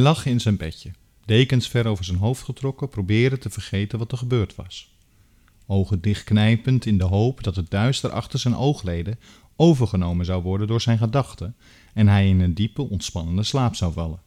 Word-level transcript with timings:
lag 0.00 0.26
in 0.26 0.40
zijn 0.40 0.56
bedje, 0.56 0.90
dekens 1.24 1.68
ver 1.68 1.86
over 1.86 2.04
zijn 2.04 2.18
hoofd 2.18 2.42
getrokken, 2.42 2.88
probeerde 2.88 3.38
te 3.38 3.50
vergeten 3.50 3.98
wat 3.98 4.12
er 4.12 4.18
gebeurd 4.18 4.54
was. 4.54 4.94
Ogen 5.66 6.00
dichtknijpend 6.00 6.86
in 6.86 6.98
de 6.98 7.04
hoop 7.04 7.42
dat 7.44 7.56
het 7.56 7.70
duister 7.70 8.10
achter 8.10 8.38
zijn 8.38 8.56
oogleden 8.56 9.18
overgenomen 9.56 10.24
zou 10.24 10.42
worden 10.42 10.66
door 10.66 10.80
zijn 10.80 10.98
gedachten 10.98 11.56
en 11.94 12.08
hij 12.08 12.28
in 12.28 12.40
een 12.40 12.54
diepe, 12.54 12.82
ontspannende 12.82 13.42
slaap 13.42 13.74
zou 13.74 13.92
vallen. 13.92 14.20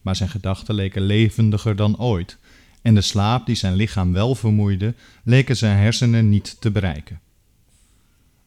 Maar 0.00 0.16
zijn 0.16 0.28
gedachten 0.28 0.74
leken 0.74 1.02
levendiger 1.02 1.76
dan 1.76 1.98
ooit 1.98 2.38
en 2.82 2.94
de 2.94 3.00
slaap 3.00 3.46
die 3.46 3.54
zijn 3.54 3.74
lichaam 3.74 4.12
wel 4.12 4.34
vermoeide, 4.34 4.94
leken 5.24 5.56
zijn 5.56 5.78
hersenen 5.78 6.28
niet 6.28 6.60
te 6.60 6.70
bereiken. 6.70 7.20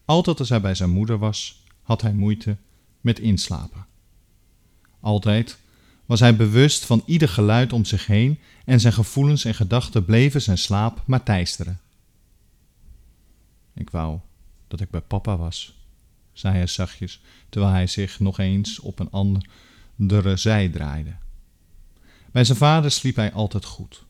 Altijd 0.05 0.39
als 0.39 0.49
hij 0.49 0.61
bij 0.61 0.75
zijn 0.75 0.89
moeder 0.89 1.17
was, 1.17 1.63
had 1.81 2.01
hij 2.01 2.13
moeite 2.13 2.57
met 3.01 3.19
inslapen. 3.19 3.85
Altijd 4.99 5.57
was 6.05 6.19
hij 6.19 6.35
bewust 6.35 6.85
van 6.85 7.03
ieder 7.05 7.29
geluid 7.29 7.73
om 7.73 7.85
zich 7.85 8.07
heen 8.07 8.39
en 8.65 8.79
zijn 8.79 8.93
gevoelens 8.93 9.45
en 9.45 9.55
gedachten 9.55 10.05
bleven 10.05 10.41
zijn 10.41 10.57
slaap 10.57 11.01
maar 11.05 11.23
teisteren. 11.23 11.79
Ik 13.73 13.89
wou 13.89 14.19
dat 14.67 14.79
ik 14.79 14.89
bij 14.89 15.01
papa 15.01 15.37
was, 15.37 15.75
zei 16.33 16.55
hij 16.55 16.67
zachtjes, 16.67 17.21
terwijl 17.49 17.73
hij 17.73 17.87
zich 17.87 18.19
nog 18.19 18.39
eens 18.39 18.79
op 18.79 18.99
een 18.99 19.11
andere 19.11 20.37
zij 20.37 20.69
draaide. 20.69 21.15
Bij 22.31 22.43
zijn 22.43 22.57
vader 22.57 22.91
sliep 22.91 23.15
hij 23.15 23.33
altijd 23.33 23.65
goed. 23.65 24.05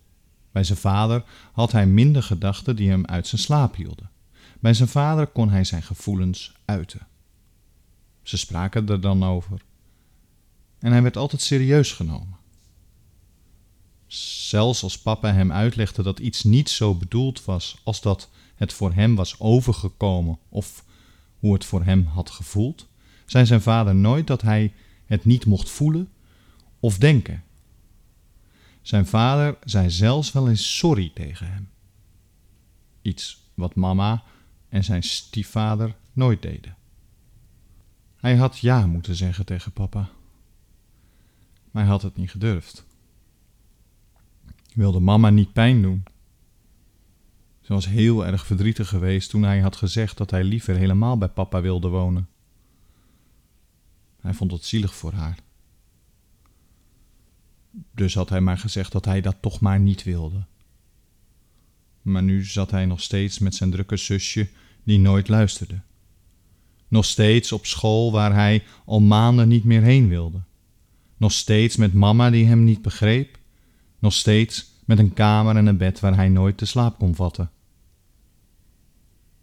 Bij 0.51 0.63
zijn 0.63 0.77
vader 0.77 1.23
had 1.51 1.71
hij 1.71 1.85
minder 1.85 2.23
gedachten 2.23 2.75
die 2.75 2.89
hem 2.89 3.05
uit 3.05 3.27
zijn 3.27 3.41
slaap 3.41 3.75
hielden. 3.75 4.09
Bij 4.59 4.73
zijn 4.73 4.89
vader 4.89 5.27
kon 5.27 5.49
hij 5.49 5.63
zijn 5.63 5.83
gevoelens 5.83 6.53
uiten. 6.65 7.07
Ze 8.21 8.37
spraken 8.37 8.89
er 8.89 9.01
dan 9.01 9.23
over. 9.23 9.61
En 10.83 10.91
hij 10.91 11.01
werd 11.01 11.17
altijd 11.17 11.41
serieus 11.41 11.91
genomen. 11.91 12.37
Zelfs 14.07 14.83
als 14.83 14.99
papa 14.99 15.33
hem 15.33 15.51
uitlegde 15.51 16.03
dat 16.03 16.19
iets 16.19 16.43
niet 16.43 16.69
zo 16.69 16.95
bedoeld 16.95 17.45
was 17.45 17.77
als 17.83 18.01
dat 18.01 18.29
het 18.55 18.73
voor 18.73 18.93
hem 18.93 19.15
was 19.15 19.39
overgekomen 19.39 20.39
of 20.49 20.85
hoe 21.39 21.53
het 21.53 21.65
voor 21.65 21.83
hem 21.83 22.05
had 22.05 22.29
gevoeld, 22.29 22.87
zei 23.25 23.45
zijn 23.45 23.61
vader 23.61 23.95
nooit 23.95 24.27
dat 24.27 24.41
hij 24.41 24.73
het 25.05 25.25
niet 25.25 25.45
mocht 25.45 25.69
voelen 25.69 26.09
of 26.79 26.97
denken. 26.97 27.43
Zijn 28.81 29.05
vader 29.05 29.57
zei 29.63 29.89
zelfs 29.89 30.31
wel 30.31 30.49
eens 30.49 30.77
sorry 30.77 31.11
tegen 31.13 31.47
hem. 31.47 31.69
Iets 33.01 33.41
wat 33.53 33.75
mama 33.75 34.23
en 34.69 34.83
zijn 34.83 35.03
stiefvader 35.03 35.95
nooit 36.13 36.41
deden. 36.41 36.75
Hij 38.15 38.35
had 38.35 38.59
ja 38.59 38.85
moeten 38.85 39.15
zeggen 39.15 39.45
tegen 39.45 39.71
papa, 39.71 40.09
maar 41.73 41.83
hij 41.83 41.91
had 41.91 42.01
het 42.01 42.17
niet 42.17 42.31
gedurfd. 42.31 42.85
Wilde 44.73 44.99
mama 44.99 45.29
niet 45.29 45.53
pijn 45.53 45.81
doen. 45.81 46.03
Ze 47.61 47.73
was 47.73 47.85
heel 47.85 48.25
erg 48.25 48.45
verdrietig 48.45 48.89
geweest 48.89 49.29
toen 49.29 49.43
hij 49.43 49.59
had 49.59 49.75
gezegd 49.75 50.17
dat 50.17 50.31
hij 50.31 50.43
liever 50.43 50.75
helemaal 50.75 51.17
bij 51.17 51.27
papa 51.27 51.61
wilde 51.61 51.87
wonen. 51.87 52.27
Hij 54.21 54.33
vond 54.33 54.51
het 54.51 54.65
zielig 54.65 54.95
voor 54.95 55.11
haar. 55.11 55.37
Dus 57.91 58.13
had 58.13 58.29
hij 58.29 58.41
maar 58.41 58.57
gezegd 58.57 58.91
dat 58.91 59.05
hij 59.05 59.21
dat 59.21 59.35
toch 59.39 59.59
maar 59.59 59.79
niet 59.79 60.03
wilde. 60.03 60.45
Maar 62.01 62.23
nu 62.23 62.45
zat 62.45 62.71
hij 62.71 62.85
nog 62.85 63.01
steeds 63.01 63.39
met 63.39 63.55
zijn 63.55 63.71
drukke 63.71 63.97
zusje, 63.97 64.49
die 64.83 64.99
nooit 64.99 65.27
luisterde. 65.27 65.81
Nog 66.87 67.05
steeds 67.05 67.51
op 67.51 67.65
school 67.65 68.11
waar 68.11 68.33
hij 68.33 68.63
al 68.85 68.99
maanden 68.99 69.47
niet 69.47 69.63
meer 69.63 69.81
heen 69.81 70.07
wilde. 70.07 70.41
Nog 71.23 71.31
steeds 71.31 71.75
met 71.75 71.93
mama 71.93 72.29
die 72.29 72.45
hem 72.45 72.63
niet 72.63 72.81
begreep. 72.81 73.39
Nog 73.99 74.13
steeds 74.13 74.71
met 74.85 74.99
een 74.99 75.13
kamer 75.13 75.55
en 75.55 75.65
een 75.65 75.77
bed 75.77 75.99
waar 75.99 76.15
hij 76.15 76.29
nooit 76.29 76.57
te 76.57 76.65
slaap 76.65 76.97
kon 76.97 77.15
vatten. 77.15 77.51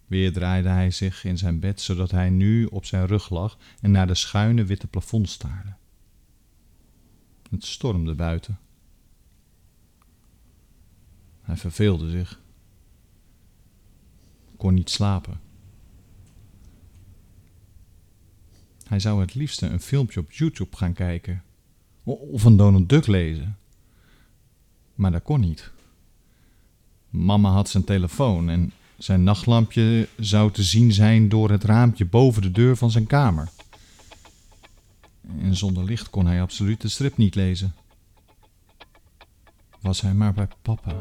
Weer 0.06 0.32
draaide 0.32 0.68
hij 0.68 0.90
zich 0.90 1.24
in 1.24 1.38
zijn 1.38 1.60
bed 1.60 1.80
zodat 1.80 2.10
hij 2.10 2.30
nu 2.30 2.64
op 2.64 2.84
zijn 2.84 3.06
rug 3.06 3.30
lag 3.30 3.58
en 3.80 3.90
naar 3.90 4.06
de 4.06 4.14
schuine 4.14 4.64
witte 4.64 4.86
plafond 4.86 5.28
staarde. 5.28 5.74
Het 7.50 7.64
stormde 7.64 8.14
buiten. 8.14 8.58
Hij 11.40 11.56
verveelde 11.56 12.10
zich. 12.10 12.40
Kon 14.56 14.74
niet 14.74 14.90
slapen. 14.90 15.40
Hij 18.86 19.00
zou 19.00 19.20
het 19.20 19.34
liefste 19.34 19.66
een 19.66 19.80
filmpje 19.80 20.20
op 20.20 20.32
YouTube 20.32 20.76
gaan 20.76 20.92
kijken 20.92 21.42
of 22.14 22.44
een 22.44 22.56
Donald 22.56 22.88
Duck 22.88 23.06
lezen. 23.06 23.56
Maar 24.94 25.10
dat 25.10 25.22
kon 25.22 25.40
niet. 25.40 25.70
Mama 27.10 27.50
had 27.50 27.68
zijn 27.68 27.84
telefoon 27.84 28.48
en 28.48 28.72
zijn 28.98 29.22
nachtlampje 29.22 30.08
zou 30.16 30.52
te 30.52 30.62
zien 30.62 30.92
zijn 30.92 31.28
door 31.28 31.50
het 31.50 31.64
raampje 31.64 32.04
boven 32.04 32.42
de 32.42 32.50
deur 32.50 32.76
van 32.76 32.90
zijn 32.90 33.06
kamer. 33.06 33.48
En 35.40 35.56
zonder 35.56 35.84
licht 35.84 36.10
kon 36.10 36.26
hij 36.26 36.42
absoluut 36.42 36.80
de 36.80 36.88
strip 36.88 37.16
niet 37.16 37.34
lezen. 37.34 37.74
Was 39.80 40.00
hij 40.00 40.14
maar 40.14 40.32
bij 40.32 40.48
papa. 40.62 41.00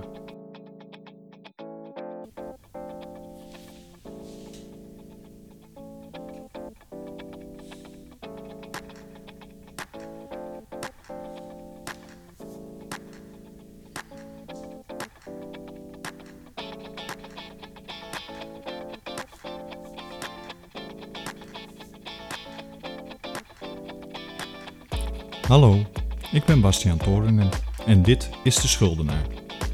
Hallo, 25.50 25.86
ik 26.32 26.46
ben 26.46 26.62
Bastiaan 26.62 26.98
Toornen 26.98 27.50
en 27.86 28.02
dit 28.02 28.30
is 28.44 28.56
De 28.56 28.68
Schuldenaar. 28.68 29.26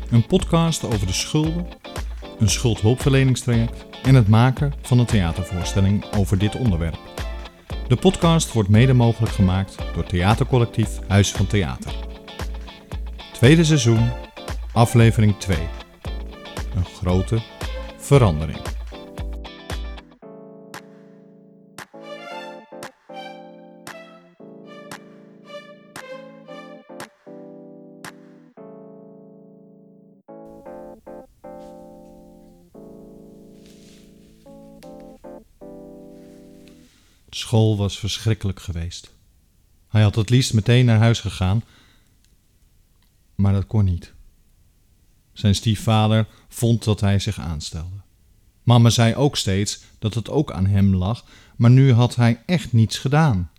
Een 0.10 0.26
podcast 0.26 0.84
over 0.84 1.08
de 1.08 1.14
schulden, 1.14 1.68
een 2.40 2.50
schuldhulpverleningstraject 2.50 3.86
en 4.04 4.16
het 4.16 4.28
maken 4.28 4.74
van 4.82 5.00
een 5.00 5.06
theatervoorstelling 5.06 6.06
over 6.18 6.38
dit 6.38 6.56
onderwerp. 6.56 6.98
De 7.88 7.96
podcast 7.96 8.54
wordt 8.54 8.70
mede 8.70 8.94
mogelijk 8.94 9.34
gemaakt 9.34 9.76
door 9.94 10.04
theatercollectief 10.04 11.00
Huis 11.08 11.32
van 11.32 11.48
Theater. 11.48 11.94
Tweede 13.34 13.64
seizoen, 13.64 14.10
aflevering 14.74 15.38
2. 15.38 15.58
Een 16.76 16.86
grote 16.86 17.40
verandering. 17.98 18.75
Was 37.86 38.00
verschrikkelijk 38.00 38.60
geweest. 38.60 39.12
Hij 39.88 40.02
had 40.02 40.16
het 40.16 40.30
liefst 40.30 40.54
meteen 40.54 40.86
naar 40.86 40.98
huis 40.98 41.20
gegaan, 41.20 41.64
maar 43.36 43.54
dat 43.54 43.68
kon 43.68 43.86
niet. 43.86 44.14
Zijn 45.34 45.56
stiefvader 45.56 46.28
vond 46.48 46.84
dat 46.84 47.02
hij 47.02 47.20
zich 47.20 47.40
aanstelde. 47.40 47.96
Mama 48.64 48.90
zei 48.90 49.16
ook 49.16 49.38
steeds 49.38 49.84
dat 50.00 50.14
het 50.14 50.30
ook 50.30 50.52
aan 50.52 50.66
hem 50.66 50.96
lag, 50.96 51.26
maar 51.56 51.70
nu 51.70 51.94
had 51.94 52.16
hij 52.16 52.44
echt 52.46 52.74
niets 52.74 52.98
gedaan. 52.98 53.52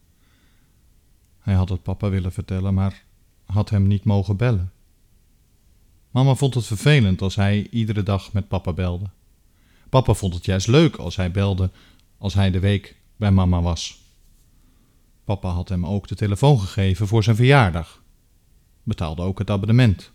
Hij 1.40 1.54
had 1.54 1.68
het 1.68 1.82
papa 1.82 2.08
willen 2.08 2.32
vertellen, 2.32 2.74
maar 2.74 3.02
had 3.44 3.70
hem 3.70 3.86
niet 3.86 4.04
mogen 4.04 4.36
bellen. 4.36 4.72
Mama 6.10 6.34
vond 6.34 6.54
het 6.54 6.66
vervelend 6.66 7.22
als 7.22 7.34
hij 7.34 7.66
iedere 7.70 8.02
dag 8.02 8.32
met 8.32 8.48
papa 8.48 8.72
belde. 8.72 9.10
Papa 9.88 10.14
vond 10.14 10.34
het 10.34 10.44
juist 10.44 10.66
leuk 10.66 10.96
als 10.96 11.16
hij 11.16 11.30
belde 11.30 11.70
als 12.18 12.34
hij 12.34 12.50
de 12.50 12.60
week 12.60 12.96
bij 13.16 13.30
mama 13.30 13.62
was. 13.62 14.05
Papa 15.26 15.48
had 15.48 15.68
hem 15.68 15.86
ook 15.86 16.08
de 16.08 16.14
telefoon 16.14 16.60
gegeven 16.60 17.06
voor 17.06 17.22
zijn 17.22 17.36
verjaardag. 17.36 18.02
Betaalde 18.82 19.22
ook 19.22 19.38
het 19.38 19.50
abonnement. 19.50 20.12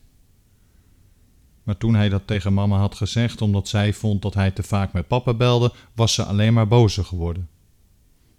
Maar 1.64 1.78
toen 1.78 1.96
hij 1.96 2.10
dat 2.10 2.28
tegen 2.28 2.54
mama 2.54 2.78
had 2.78 2.96
gezegd 2.96 3.42
omdat 3.42 3.68
zij 3.68 3.94
vond 3.94 4.22
dat 4.22 4.34
hij 4.34 4.52
te 4.52 4.64
vaak 4.64 4.94
met 4.94 5.08
papa 5.08 5.34
belde, 5.34 5.72
was 5.96 6.14
ze 6.14 6.24
alleen 6.24 6.54
maar 6.54 6.68
bozer 6.68 7.06
geworden. 7.06 7.50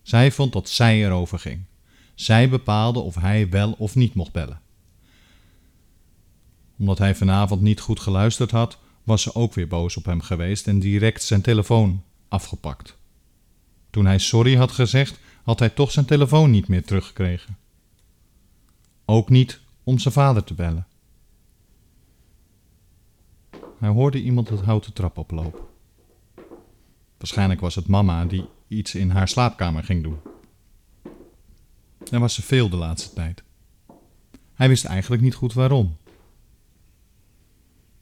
Zij 0.02 0.32
vond 0.32 0.52
dat 0.52 0.68
zij 0.68 1.04
erover 1.04 1.38
ging. 1.38 1.64
Zij 2.14 2.48
bepaalde 2.48 2.98
of 2.98 3.14
hij 3.14 3.48
wel 3.48 3.72
of 3.78 3.94
niet 3.94 4.14
mocht 4.14 4.32
bellen. 4.32 4.60
Omdat 6.78 6.98
hij 6.98 7.14
vanavond 7.14 7.60
niet 7.60 7.80
goed 7.80 8.00
geluisterd 8.00 8.50
had, 8.50 8.78
was 9.02 9.22
ze 9.22 9.34
ook 9.34 9.54
weer 9.54 9.68
boos 9.68 9.96
op 9.96 10.04
hem 10.04 10.20
geweest 10.20 10.66
en 10.66 10.78
direct 10.78 11.22
zijn 11.22 11.42
telefoon 11.42 12.02
afgepakt. 12.28 12.96
Toen 13.90 14.06
hij 14.06 14.18
sorry 14.18 14.56
had 14.56 14.72
gezegd, 14.72 15.20
had 15.42 15.58
hij 15.58 15.68
toch 15.68 15.90
zijn 15.90 16.06
telefoon 16.06 16.50
niet 16.50 16.68
meer 16.68 16.84
teruggekregen. 16.84 17.56
Ook 19.04 19.28
niet 19.28 19.60
om 19.84 19.98
zijn 19.98 20.14
vader 20.14 20.44
te 20.44 20.54
bellen. 20.54 20.86
Hij 23.78 23.90
hoorde 23.90 24.22
iemand 24.22 24.48
het 24.48 24.60
houten 24.60 24.92
trap 24.92 25.18
oplopen. 25.18 25.60
Waarschijnlijk 27.18 27.60
was 27.60 27.74
het 27.74 27.86
mama 27.86 28.24
die 28.24 28.44
iets 28.68 28.94
in 28.94 29.10
haar 29.10 29.28
slaapkamer 29.28 29.84
ging 29.84 30.02
doen. 30.02 30.18
Er 32.10 32.20
was 32.20 32.34
ze 32.34 32.42
veel 32.42 32.68
de 32.68 32.76
laatste 32.76 33.14
tijd. 33.14 33.42
Hij 34.54 34.68
wist 34.68 34.84
eigenlijk 34.84 35.22
niet 35.22 35.34
goed 35.34 35.52
waarom. 35.52 35.96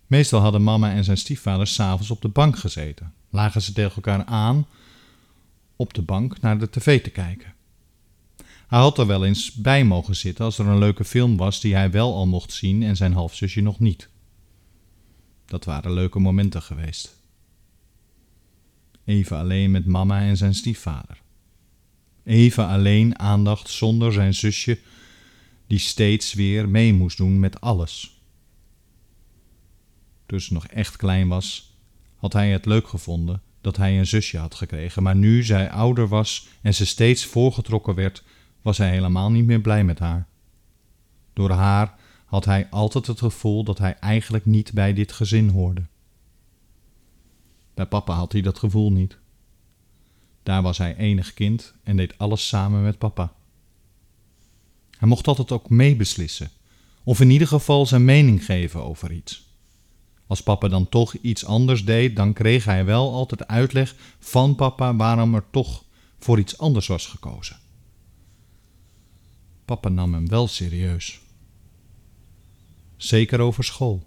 Meestal 0.07 0.41
hadden 0.41 0.63
mama 0.63 0.93
en 0.93 1.05
zijn 1.05 1.17
stiefvader 1.17 1.67
s'avonds 1.67 2.11
op 2.11 2.23
de 2.23 2.29
bank 2.29 2.59
gezeten. 2.59 3.15
Lagen 3.29 3.63
ze 3.63 3.73
tegen 3.73 3.95
elkaar 3.95 4.25
aan 4.25 4.67
op 5.81 5.95
de 5.95 6.03
bank 6.03 6.41
naar 6.41 6.59
de 6.59 6.71
tv 6.71 7.03
te 7.03 7.11
kijken. 7.11 7.55
Hij 8.67 8.79
had 8.79 8.99
er 8.99 9.07
wel 9.07 9.25
eens 9.25 9.53
bij 9.53 9.85
mogen 9.85 10.17
zitten 10.17 10.45
als 10.45 10.59
er 10.59 10.67
een 10.67 10.79
leuke 10.79 11.05
film 11.05 11.37
was 11.37 11.61
die 11.61 11.75
hij 11.75 11.91
wel 11.91 12.15
al 12.15 12.27
mocht 12.27 12.53
zien 12.53 12.83
en 12.83 12.97
zijn 12.97 13.13
halfzusje 13.13 13.61
nog 13.61 13.79
niet. 13.79 14.09
Dat 15.45 15.65
waren 15.65 15.93
leuke 15.93 16.19
momenten 16.19 16.63
geweest. 16.63 17.17
Even 19.05 19.37
alleen 19.37 19.71
met 19.71 19.87
mama 19.87 20.21
en 20.21 20.37
zijn 20.37 20.55
stiefvader. 20.55 21.23
Even 22.25 22.67
alleen 22.67 23.19
aandacht 23.19 23.69
zonder 23.69 24.13
zijn 24.13 24.35
zusje, 24.35 24.79
die 25.67 25.79
steeds 25.79 26.35
weer 26.35 26.69
mee 26.69 26.95
moest 26.95 27.17
doen 27.17 27.41
met 27.41 27.61
alles. 27.61 28.23
Toen 30.27 30.41
ze 30.41 30.53
nog 30.53 30.67
echt 30.67 30.97
klein 30.97 31.29
was, 31.29 31.77
had 32.17 32.33
hij 32.33 32.51
het 32.51 32.67
leuk 32.67 32.89
gevonden 32.89 33.43
dat 33.61 33.77
hij 33.77 33.99
een 33.99 34.07
zusje 34.07 34.39
had 34.39 34.55
gekregen, 34.55 35.03
maar 35.03 35.17
nu 35.17 35.43
zij 35.43 35.71
ouder 35.71 36.09
was 36.09 36.49
en 36.63 36.75
ze 36.75 36.87
steeds 36.87 37.25
voorgetrokken 37.25 37.95
werd, 37.95 38.25
was 38.63 38.79
hij 38.79 38.91
helemaal 38.91 39.31
niet 39.31 39.45
meer 39.45 39.61
blij 39.61 39.85
met 39.85 39.99
haar. 39.99 40.27
Door 41.33 41.51
haar 41.51 41.95
had 42.25 42.45
hij 42.45 42.67
altijd 42.71 43.07
het 43.07 43.19
gevoel 43.19 43.65
dat 43.65 43.79
hij 43.79 43.99
eigenlijk 43.99 44.45
niet 44.47 44.73
bij 44.73 44.93
dit 44.93 45.13
gezin 45.13 45.49
hoorde. 45.49 45.83
Bij 47.75 47.87
papa 47.87 48.15
had 48.15 48.33
hij 48.33 48.41
dat 48.41 48.59
gevoel 48.59 48.93
niet. 48.93 49.19
Daar 50.43 50.63
was 50.63 50.79
hij 50.79 50.97
enig 50.97 51.35
kind 51.35 51.75
en 51.83 51.97
deed 51.97 52.19
alles 52.19 52.49
samen 52.49 52.83
met 52.83 52.99
papa. 52.99 53.33
Hij 54.99 55.09
mocht 55.09 55.27
altijd 55.27 55.53
ook 55.53 55.71
meebeslissen, 55.71 56.51
of 57.05 57.21
in 57.21 57.31
ieder 57.31 57.49
geval 57.49 57.87
zijn 57.87 58.05
mening 58.05 58.45
geven 58.45 58.83
over 58.83 59.13
iets. 59.13 59.50
Als 60.31 60.43
papa 60.43 60.69
dan 60.69 60.89
toch 60.89 61.15
iets 61.15 61.45
anders 61.45 61.85
deed, 61.85 62.17
dan 62.17 62.33
kreeg 62.33 62.65
hij 62.65 62.85
wel 62.85 63.13
altijd 63.13 63.47
uitleg 63.47 63.95
van 64.19 64.55
papa 64.55 64.97
waarom 64.97 65.35
er 65.35 65.45
toch 65.51 65.85
voor 66.19 66.39
iets 66.39 66.59
anders 66.59 66.87
was 66.87 67.07
gekozen. 67.07 67.57
Papa 69.65 69.89
nam 69.89 70.15
hem 70.15 70.29
wel 70.29 70.47
serieus. 70.47 71.21
Zeker 72.97 73.41
over 73.41 73.65
school. 73.65 74.07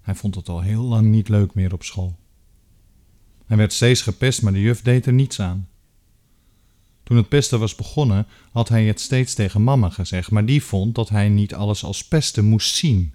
Hij 0.00 0.14
vond 0.14 0.34
het 0.34 0.48
al 0.48 0.60
heel 0.60 0.82
lang 0.82 1.06
niet 1.06 1.28
leuk 1.28 1.54
meer 1.54 1.72
op 1.72 1.82
school. 1.82 2.18
Hij 3.46 3.56
werd 3.56 3.72
steeds 3.72 4.02
gepest, 4.02 4.42
maar 4.42 4.52
de 4.52 4.60
juf 4.60 4.82
deed 4.82 5.06
er 5.06 5.12
niets 5.12 5.40
aan. 5.40 5.68
Toen 7.02 7.16
het 7.16 7.28
pesten 7.28 7.58
was 7.58 7.74
begonnen, 7.74 8.26
had 8.52 8.68
hij 8.68 8.86
het 8.86 9.00
steeds 9.00 9.34
tegen 9.34 9.64
mama 9.64 9.88
gezegd, 9.88 10.30
maar 10.30 10.46
die 10.46 10.62
vond 10.62 10.94
dat 10.94 11.08
hij 11.08 11.28
niet 11.28 11.54
alles 11.54 11.84
als 11.84 12.04
pesten 12.04 12.44
moest 12.44 12.74
zien. 12.74 13.14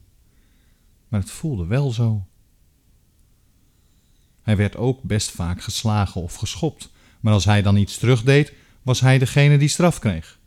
Maar 1.08 1.20
het 1.20 1.32
voelde 1.32 1.66
wel 1.66 1.92
zo. 1.92 2.28
Hij 4.42 4.58
werd 4.58 4.76
ook 4.76 5.02
best 5.04 5.32
vaak 5.32 5.62
geslagen 5.62 6.22
of 6.22 6.36
geschopt, 6.36 6.92
maar 7.20 7.34
als 7.34 7.46
hij 7.46 7.62
dan 7.62 7.76
iets 7.76 7.98
terugdeed, 7.98 8.54
was 8.82 9.00
hij 9.00 9.18
degene 9.18 9.58
die 9.58 9.68
straf 9.68 10.00
kreeg. 10.00 10.40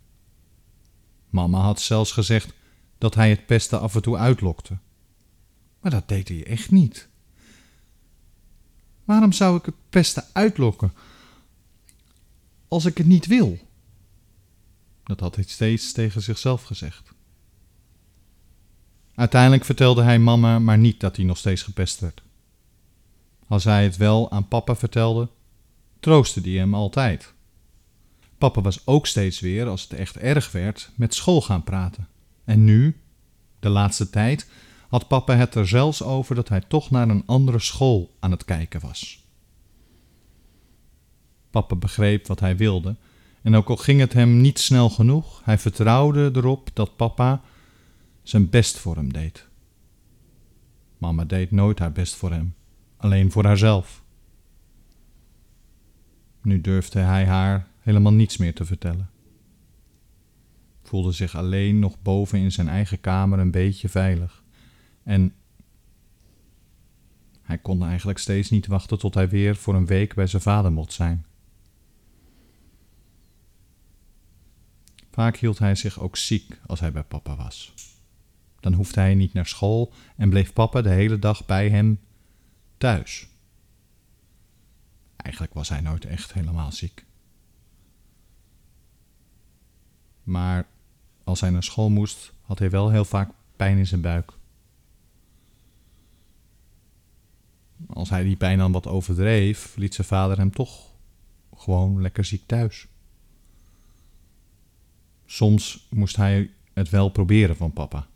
Mama 1.28 1.58
had 1.60 1.80
zelfs 1.80 2.12
gezegd 2.12 2.52
dat 2.98 3.14
hij 3.14 3.30
het 3.30 3.46
pesten 3.46 3.80
af 3.80 3.94
en 3.94 4.02
toe 4.02 4.16
uitlokte. 4.16 4.78
Maar 5.80 5.90
dat 5.90 6.08
deed 6.08 6.28
hij 6.28 6.46
echt 6.46 6.70
niet. 6.70 7.08
Waarom 9.04 9.32
zou 9.32 9.56
ik 9.56 9.64
het 9.64 9.74
pesten 9.90 10.24
uitlokken 10.32 10.92
als 12.68 12.84
ik 12.84 12.98
het 12.98 13.06
niet 13.06 13.26
wil? 13.26 13.58
Dat 15.04 15.20
had 15.20 15.34
hij 15.34 15.44
steeds 15.44 15.92
tegen 15.92 16.22
zichzelf 16.22 16.62
gezegd. 16.62 17.12
Uiteindelijk 19.20 19.64
vertelde 19.64 20.02
hij 20.02 20.18
mama 20.18 20.58
maar 20.58 20.78
niet 20.78 21.00
dat 21.00 21.16
hij 21.16 21.24
nog 21.24 21.38
steeds 21.38 21.62
gepest 21.62 22.00
werd. 22.00 22.22
Als 23.48 23.64
hij 23.64 23.84
het 23.84 23.96
wel 23.96 24.30
aan 24.30 24.48
papa 24.48 24.76
vertelde, 24.76 25.28
troostte 25.98 26.40
hij 26.40 26.50
hem 26.50 26.74
altijd. 26.74 27.32
Papa 28.38 28.60
was 28.60 28.86
ook 28.86 29.06
steeds 29.06 29.40
weer, 29.40 29.66
als 29.66 29.82
het 29.82 29.92
echt 29.92 30.16
erg 30.16 30.52
werd, 30.52 30.90
met 30.94 31.14
school 31.14 31.40
gaan 31.42 31.64
praten. 31.64 32.08
En 32.44 32.64
nu, 32.64 33.00
de 33.58 33.68
laatste 33.68 34.10
tijd, 34.10 34.50
had 34.88 35.08
papa 35.08 35.36
het 35.36 35.54
er 35.54 35.68
zelfs 35.68 36.02
over 36.02 36.34
dat 36.34 36.48
hij 36.48 36.60
toch 36.60 36.90
naar 36.90 37.08
een 37.08 37.26
andere 37.26 37.58
school 37.58 38.16
aan 38.20 38.30
het 38.30 38.44
kijken 38.44 38.80
was. 38.80 39.24
Papa 41.50 41.74
begreep 41.76 42.26
wat 42.26 42.40
hij 42.40 42.56
wilde, 42.56 42.96
en 43.42 43.54
ook 43.54 43.68
al 43.68 43.76
ging 43.76 44.00
het 44.00 44.12
hem 44.12 44.40
niet 44.40 44.58
snel 44.58 44.90
genoeg, 44.90 45.40
hij 45.44 45.58
vertrouwde 45.58 46.30
erop 46.34 46.70
dat 46.72 46.96
papa 46.96 47.42
zijn 48.30 48.50
best 48.50 48.78
voor 48.78 48.96
hem 48.96 49.12
deed. 49.12 49.48
Mama 50.98 51.24
deed 51.24 51.50
nooit 51.50 51.78
haar 51.78 51.92
best 51.92 52.14
voor 52.14 52.30
hem, 52.30 52.54
alleen 52.96 53.30
voor 53.30 53.44
haarzelf. 53.44 54.04
Nu 56.42 56.60
durfde 56.60 56.98
hij 56.98 57.26
haar 57.26 57.68
helemaal 57.78 58.12
niets 58.12 58.36
meer 58.36 58.54
te 58.54 58.64
vertellen. 58.64 59.10
Voelde 60.82 61.12
zich 61.12 61.34
alleen 61.34 61.78
nog 61.78 62.02
boven 62.02 62.38
in 62.38 62.52
zijn 62.52 62.68
eigen 62.68 63.00
kamer 63.00 63.38
een 63.38 63.50
beetje 63.50 63.88
veilig. 63.88 64.42
En 65.02 65.34
hij 67.42 67.58
kon 67.58 67.84
eigenlijk 67.84 68.18
steeds 68.18 68.50
niet 68.50 68.66
wachten 68.66 68.98
tot 68.98 69.14
hij 69.14 69.28
weer 69.28 69.56
voor 69.56 69.74
een 69.74 69.86
week 69.86 70.14
bij 70.14 70.26
zijn 70.26 70.42
vader 70.42 70.72
mocht 70.72 70.92
zijn. 70.92 71.24
Vaak 75.10 75.36
hield 75.36 75.58
hij 75.58 75.74
zich 75.74 76.00
ook 76.00 76.16
ziek 76.16 76.60
als 76.66 76.80
hij 76.80 76.92
bij 76.92 77.04
papa 77.04 77.36
was. 77.36 77.74
Dan 78.60 78.72
hoefde 78.72 79.00
hij 79.00 79.14
niet 79.14 79.32
naar 79.32 79.46
school 79.46 79.92
en 80.16 80.30
bleef 80.30 80.52
papa 80.52 80.82
de 80.82 80.88
hele 80.88 81.18
dag 81.18 81.46
bij 81.46 81.68
hem 81.68 82.00
thuis. 82.78 83.28
Eigenlijk 85.16 85.54
was 85.54 85.68
hij 85.68 85.80
nooit 85.80 86.04
echt 86.04 86.32
helemaal 86.32 86.72
ziek. 86.72 87.04
Maar 90.22 90.66
als 91.24 91.40
hij 91.40 91.50
naar 91.50 91.62
school 91.62 91.90
moest, 91.90 92.32
had 92.42 92.58
hij 92.58 92.70
wel 92.70 92.90
heel 92.90 93.04
vaak 93.04 93.30
pijn 93.56 93.78
in 93.78 93.86
zijn 93.86 94.00
buik. 94.00 94.32
Als 97.86 98.10
hij 98.10 98.22
die 98.22 98.36
pijn 98.36 98.58
dan 98.58 98.72
wat 98.72 98.86
overdreef, 98.86 99.76
liet 99.76 99.94
zijn 99.94 100.06
vader 100.06 100.36
hem 100.36 100.50
toch 100.50 100.90
gewoon 101.56 102.00
lekker 102.00 102.24
ziek 102.24 102.46
thuis. 102.46 102.86
Soms 105.26 105.86
moest 105.90 106.16
hij 106.16 106.50
het 106.72 106.88
wel 106.88 107.08
proberen 107.08 107.56
van 107.56 107.72
papa. 107.72 108.06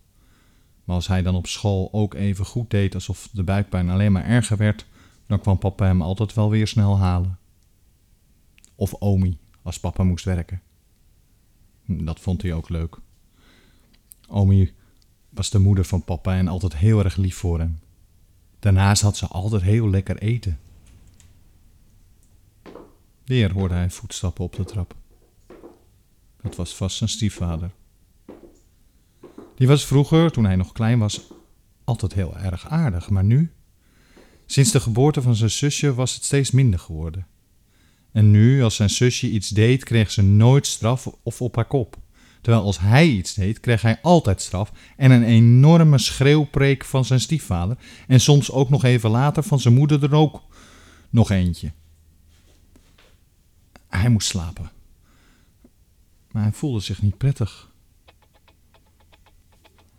Maar 0.85 0.97
als 0.97 1.07
hij 1.07 1.23
dan 1.23 1.35
op 1.35 1.47
school 1.47 1.89
ook 1.93 2.15
even 2.15 2.45
goed 2.45 2.71
deed 2.71 2.95
alsof 2.95 3.29
de 3.33 3.43
buikpijn 3.43 3.91
alleen 3.91 4.13
maar 4.13 4.25
erger 4.25 4.57
werd, 4.57 4.87
dan 5.27 5.41
kwam 5.41 5.59
papa 5.59 5.85
hem 5.85 6.03
altijd 6.03 6.35
wel 6.35 6.51
weer 6.51 6.67
snel 6.67 6.99
halen. 6.99 7.39
Of 8.75 8.95
Omi, 8.95 9.39
als 9.63 9.81
papa 9.81 10.03
moest 10.03 10.25
werken. 10.25 10.63
Dat 11.87 12.21
vond 12.21 12.43
hij 12.43 12.53
ook 12.53 12.69
leuk. 12.69 12.99
Omi 14.29 14.73
was 15.29 15.51
de 15.51 15.59
moeder 15.59 15.85
van 15.85 16.05
papa 16.05 16.37
en 16.37 16.49
altijd 16.49 16.77
heel 16.77 17.05
erg 17.05 17.17
lief 17.17 17.37
voor 17.37 17.59
hem. 17.59 17.79
Daarnaast 18.59 19.03
had 19.03 19.17
ze 19.17 19.27
altijd 19.27 19.63
heel 19.63 19.91
lekker 19.91 20.19
eten. 20.19 20.59
Weer 23.25 23.53
hoorde 23.53 23.75
hij 23.75 23.91
voetstappen 23.91 24.45
op 24.45 24.57
de 24.57 24.65
trap. 24.65 24.95
Dat 26.43 26.57
was 26.57 26.77
vast 26.77 26.97
zijn 26.97 27.11
stiefvader. 27.11 27.71
Die 29.55 29.67
was 29.67 29.87
vroeger, 29.87 30.31
toen 30.31 30.45
hij 30.45 30.57
nog 30.57 30.73
klein 30.73 30.99
was, 30.99 31.21
altijd 31.85 32.15
heel 32.15 32.37
erg 32.37 32.69
aardig, 32.69 33.11
maar 33.11 33.25
nu? 33.25 33.53
Sinds 34.47 34.71
de 34.71 34.81
geboorte 34.81 35.23
van 35.23 35.37
zijn 35.37 35.51
zusje 35.51 35.95
was 35.95 36.15
het 36.15 36.25
steeds 36.25 36.51
minder 36.51 36.79
geworden. 36.79 37.27
En 38.13 38.31
nu, 38.31 38.63
als 38.63 38.77
zijn 38.77 38.91
zusje 38.91 39.31
iets 39.31 39.49
deed, 39.49 39.85
kreeg 39.85 40.11
ze 40.11 40.23
nooit 40.23 40.67
straf 40.67 41.07
of 41.23 41.43
op 41.43 41.55
haar 41.55 41.65
kop. 41.65 41.97
Terwijl 42.41 42.65
als 42.65 42.79
hij 42.79 43.09
iets 43.09 43.35
deed, 43.35 43.61
kreeg 43.61 43.83
hij 43.83 44.01
altijd 44.03 44.43
straf 44.43 44.73
en 44.97 45.11
een 45.11 45.23
enorme 45.23 45.99
schreeuwpreek 45.99 46.85
van 46.85 47.05
zijn 47.05 47.21
stiefvader. 47.21 47.77
En 48.07 48.21
soms 48.21 48.51
ook 48.51 48.71
nog 48.71 48.85
even 48.85 49.11
later 49.11 49.43
van 49.43 49.61
zijn 49.61 49.75
moeder 49.75 50.03
er 50.03 50.15
ook 50.15 50.43
nog 51.11 51.31
eentje. 51.31 51.73
Hij 53.89 54.09
moest 54.09 54.29
slapen. 54.29 54.71
Maar 56.31 56.43
hij 56.43 56.53
voelde 56.53 56.81
zich 56.81 57.03
niet 57.03 57.19
prettig 57.19 57.73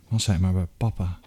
was 0.08 0.24
zijn 0.24 0.40
maar 0.40 0.52
bij 0.52 0.66
papa. 0.76 1.18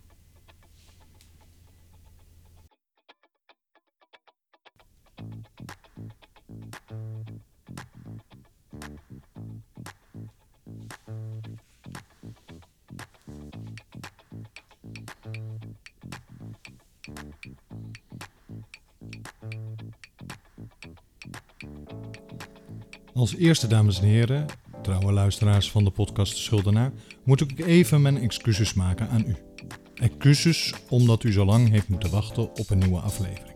Als 23.19 23.36
eerste, 23.36 23.67
dames 23.67 24.00
en 24.00 24.07
heren, 24.07 24.45
trouwe 24.81 25.12
luisteraars 25.12 25.71
van 25.71 25.83
de 25.83 25.89
podcast 25.89 26.38
Schuldenaar, 26.38 26.91
moet 27.29 27.41
ik 27.41 27.65
even 27.65 28.01
mijn 28.01 28.17
excuses 28.17 28.74
maken 28.74 29.09
aan 29.09 29.24
u. 29.27 29.36
Excuses 29.95 30.74
omdat 30.89 31.24
u 31.24 31.31
zo 31.31 31.45
lang 31.45 31.69
heeft 31.69 31.88
moeten 31.88 32.12
wachten 32.12 32.57
op 32.57 32.69
een 32.69 32.77
nieuwe 32.77 33.00
aflevering. 33.00 33.55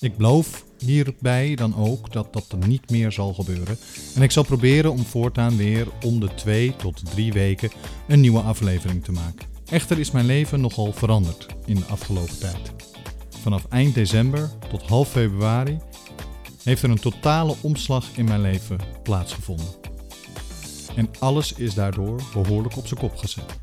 Ik 0.00 0.16
beloof 0.16 0.64
hierbij 0.78 1.54
dan 1.54 1.76
ook 1.76 2.12
dat 2.12 2.32
dat 2.32 2.52
er 2.52 2.68
niet 2.68 2.90
meer 2.90 3.12
zal 3.12 3.34
gebeuren. 3.34 3.76
En 4.14 4.22
ik 4.22 4.30
zal 4.30 4.44
proberen 4.44 4.90
om 4.90 5.04
voortaan 5.04 5.56
weer 5.56 5.86
om 6.04 6.20
de 6.20 6.34
twee 6.34 6.76
tot 6.76 7.10
drie 7.10 7.32
weken 7.32 7.70
een 8.08 8.20
nieuwe 8.20 8.40
aflevering 8.40 9.04
te 9.04 9.12
maken. 9.12 9.46
Echter 9.66 9.98
is 9.98 10.10
mijn 10.10 10.26
leven 10.26 10.60
nogal 10.60 10.92
veranderd 10.92 11.46
in 11.64 11.74
de 11.74 11.84
afgelopen 11.84 12.38
tijd. 12.38 12.72
Vanaf 13.42 13.66
eind 13.68 13.94
december 13.94 14.50
tot 14.68 14.82
half 14.82 15.08
februari 15.08 15.78
heeft 16.62 16.82
er 16.82 16.90
een 16.90 17.00
totale 17.00 17.54
omslag 17.60 18.16
in 18.16 18.24
mijn 18.24 18.40
leven 18.40 18.78
plaatsgevonden. 19.02 19.81
En 20.96 21.10
alles 21.18 21.52
is 21.52 21.74
daardoor 21.74 22.22
behoorlijk 22.32 22.76
op 22.76 22.86
zijn 22.86 23.00
kop 23.00 23.16
gezet. 23.16 23.58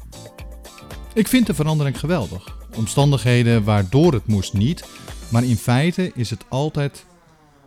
Ik 1.14 1.28
vind 1.28 1.48
de 1.48 1.54
verandering 1.54 2.00
geweldig. 2.00 2.58
Omstandigheden 2.76 3.64
waardoor 3.64 4.14
het 4.14 4.28
moest 4.28 4.54
niet, 4.54 4.86
maar 5.32 5.44
in 5.44 5.58
feite 5.58 6.12
is 6.16 6.30
het 6.30 6.46
altijd 6.50 7.06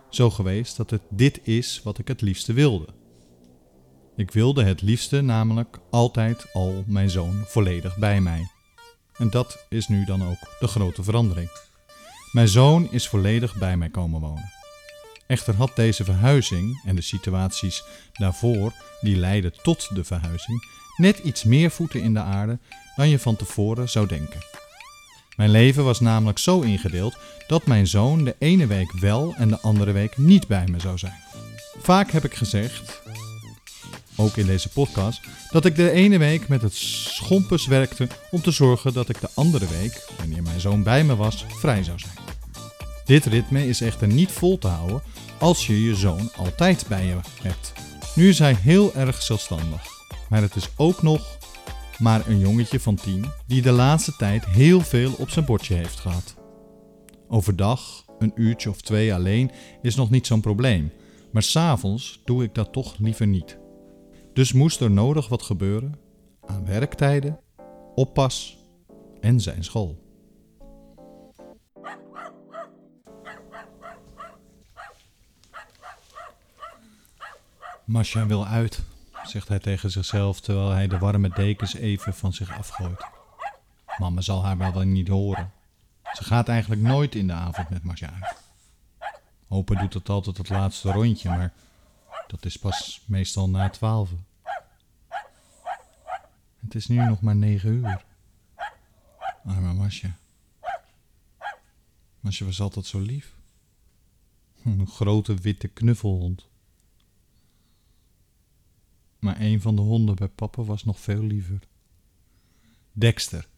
zo 0.09 0.31
geweest 0.31 0.77
dat 0.77 0.91
het 0.91 1.03
dit 1.11 1.41
is 1.43 1.81
wat 1.85 1.99
ik 1.99 2.09
het 2.09 2.21
liefste 2.21 2.53
wilde. 2.53 2.87
Ik 4.17 4.31
wilde 4.31 4.65
het 4.65 4.83
liefste 4.83 5.21
namelijk 5.21 5.79
altijd 5.91 6.47
al 6.53 6.85
mijn 6.87 7.11
zoon 7.11 7.43
volledig 7.47 7.97
bij 7.97 8.21
mij. 8.21 8.51
En 9.17 9.31
dat 9.31 9.67
is 9.69 9.89
nu 9.89 10.05
dan 10.05 10.23
ook 10.25 10.39
de 10.61 10.67
grote 10.67 11.03
verandering. 11.03 11.49
Mijn 12.33 12.49
zoon 12.49 12.89
is 12.91 13.09
volledig 13.09 13.59
bij 13.59 13.77
mij 13.77 13.89
komen 13.89 14.21
wonen. 14.21 14.62
Echter 15.27 15.55
had 15.55 15.77
deze 15.77 16.05
verhuizing 16.05 16.83
en 16.85 16.97
de 16.97 17.03
situaties 17.03 17.85
daarvoor 18.13 18.73
die 19.01 19.17
leidden 19.17 19.53
tot 19.63 19.95
de 19.95 20.05
verhuizing 20.05 20.67
net 20.97 21.19
iets 21.19 21.45
meer 21.45 21.71
voeten 21.71 22.03
in 22.03 22.15
de 22.15 22.21
aarde 22.21 22.59
dan 22.97 23.09
je 23.09 23.19
van 23.19 23.37
tevoren 23.37 23.89
zou 23.89 24.07
denken. 24.07 24.41
Mijn 25.37 25.51
leven 25.51 25.85
was 25.85 26.01
namelijk 26.01 26.39
zo 26.39 26.61
ingedeeld 26.61 27.17
dat 27.47 27.67
mijn 27.67 27.87
zoon 27.87 28.25
de 28.25 28.37
ene 28.39 28.67
week 28.67 28.93
wel 28.93 29.35
en 29.37 29.49
de 29.49 29.61
andere 29.61 29.93
week 29.93 30.17
niet 30.17 30.47
bij 30.47 30.67
me 30.67 30.81
zou 30.81 30.99
zijn. 30.99 31.21
Vaak 31.79 32.11
heb 32.11 32.25
ik 32.25 32.35
gezegd, 32.35 33.03
ook 34.17 34.37
in 34.37 34.47
deze 34.47 34.69
podcast, 34.69 35.21
dat 35.51 35.65
ik 35.65 35.77
de 35.77 35.91
ene 35.91 36.19
week 36.19 36.49
met 36.49 36.63
het 36.63 36.75
schompers 36.75 37.67
werkte 37.67 38.09
om 38.31 38.43
te 38.43 38.51
zorgen 38.51 38.93
dat 38.93 39.09
ik 39.09 39.21
de 39.21 39.29
andere 39.35 39.67
week, 39.67 40.07
wanneer 40.19 40.43
mijn 40.43 40.61
zoon 40.61 40.83
bij 40.83 41.05
me 41.05 41.17
was, 41.17 41.45
vrij 41.49 41.83
zou 41.83 41.99
zijn. 41.99 42.22
Dit 43.05 43.25
ritme 43.25 43.67
is 43.67 43.81
echter 43.81 44.09
niet 44.09 44.31
vol 44.31 44.59
te 44.59 44.69
houden 44.69 45.03
als 45.39 45.67
je 45.67 45.85
je 45.85 45.95
zoon 45.95 46.31
altijd 46.37 46.85
bij 46.89 47.07
je 47.07 47.19
hebt. 47.43 47.73
Nu 48.15 48.29
is 48.29 48.39
hij 48.39 48.55
heel 48.55 48.95
erg 48.95 49.23
zelfstandig, 49.23 49.87
maar 50.29 50.43
het 50.43 50.57
is 50.57 50.69
ook 50.77 51.03
nog 51.03 51.39
maar 51.99 52.29
een 52.29 52.39
jongetje 52.39 52.81
van 52.81 52.95
tien 52.95 53.25
die 53.47 53.63
de 53.63 53.71
laatste 53.71 54.17
tijd 54.17 54.45
heel 54.45 54.81
veel 54.81 55.13
op 55.19 55.31
zijn 55.31 55.45
bordje 55.45 55.75
heeft 55.75 56.01
gehad. 56.01 56.35
Overdag, 57.29 58.05
een 58.19 58.33
uurtje 58.35 58.71
of 58.71 58.81
twee 58.81 59.15
alleen, 59.15 59.51
is 59.83 59.95
nog 59.95 60.11
niet 60.11 60.27
zo'n 60.27 60.41
probleem, 60.41 60.93
maar 61.33 61.43
s'avonds 61.43 62.21
doe 62.25 62.45
ik 62.45 62.55
dat 62.55 62.73
toch 62.73 62.99
liever 62.99 63.27
niet. 63.27 63.59
Dus 64.33 64.53
moest 64.53 64.81
er 64.81 64.91
nodig 64.91 65.29
wat 65.29 65.43
gebeuren 65.43 65.95
aan 66.47 66.67
werktijden, 66.67 67.41
oppas 67.95 68.59
en 69.21 69.41
zijn 69.41 69.65
school. 69.65 70.02
Masha 77.93 78.27
wil 78.27 78.47
uit, 78.47 78.83
zegt 79.25 79.49
hij 79.49 79.59
tegen 79.59 79.91
zichzelf 79.91 80.41
terwijl 80.41 80.71
hij 80.71 80.89
de 80.89 80.99
warme 80.99 81.29
dekens 81.29 81.75
even 81.75 82.15
van 82.15 82.33
zich 82.33 82.59
afgooit. 82.59 83.07
Mama 83.99 84.21
zal 84.21 84.45
haar 84.45 84.59
wel 84.59 84.83
niet 84.83 85.09
horen. 85.09 85.53
Ze 86.13 86.25
gaat 86.25 86.49
eigenlijk 86.49 86.81
nooit 86.81 87.15
in 87.15 87.27
de 87.27 87.33
avond 87.33 87.71
met 87.71 87.85
Masha 87.85 88.13
uit. 88.21 88.37
Opa 89.49 89.81
doet 89.81 89.95
het 89.95 90.09
altijd 90.09 90.37
het 90.37 90.49
laatste 90.49 90.93
rondje, 90.93 91.29
maar 91.29 91.53
dat 92.27 92.45
is 92.45 92.57
pas 92.57 93.03
meestal 93.05 93.49
na 93.49 93.71
twaalf. 93.71 94.11
Het 96.61 96.75
is 96.75 96.87
nu 96.87 96.97
nog 96.97 97.21
maar 97.21 97.37
negen 97.37 97.71
uur. 97.71 98.05
Arme 99.47 99.73
Masha. 99.73 100.17
Masha 102.21 102.45
was 102.45 102.61
altijd 102.61 102.87
zo 102.87 102.99
lief. 102.99 103.35
Een 104.65 104.87
grote 104.87 105.35
witte 105.35 105.69
knuffelhond. 105.69 106.51
Maar 109.23 109.41
een 109.41 109.61
van 109.61 109.77
de 109.77 109.83
honden 109.83 110.15
bij 110.15 110.29
papa 110.29 110.63
was 110.63 110.85
nog 110.85 111.01
veel 111.01 111.23
liever. 111.23 111.59
Dexter. 112.93 113.49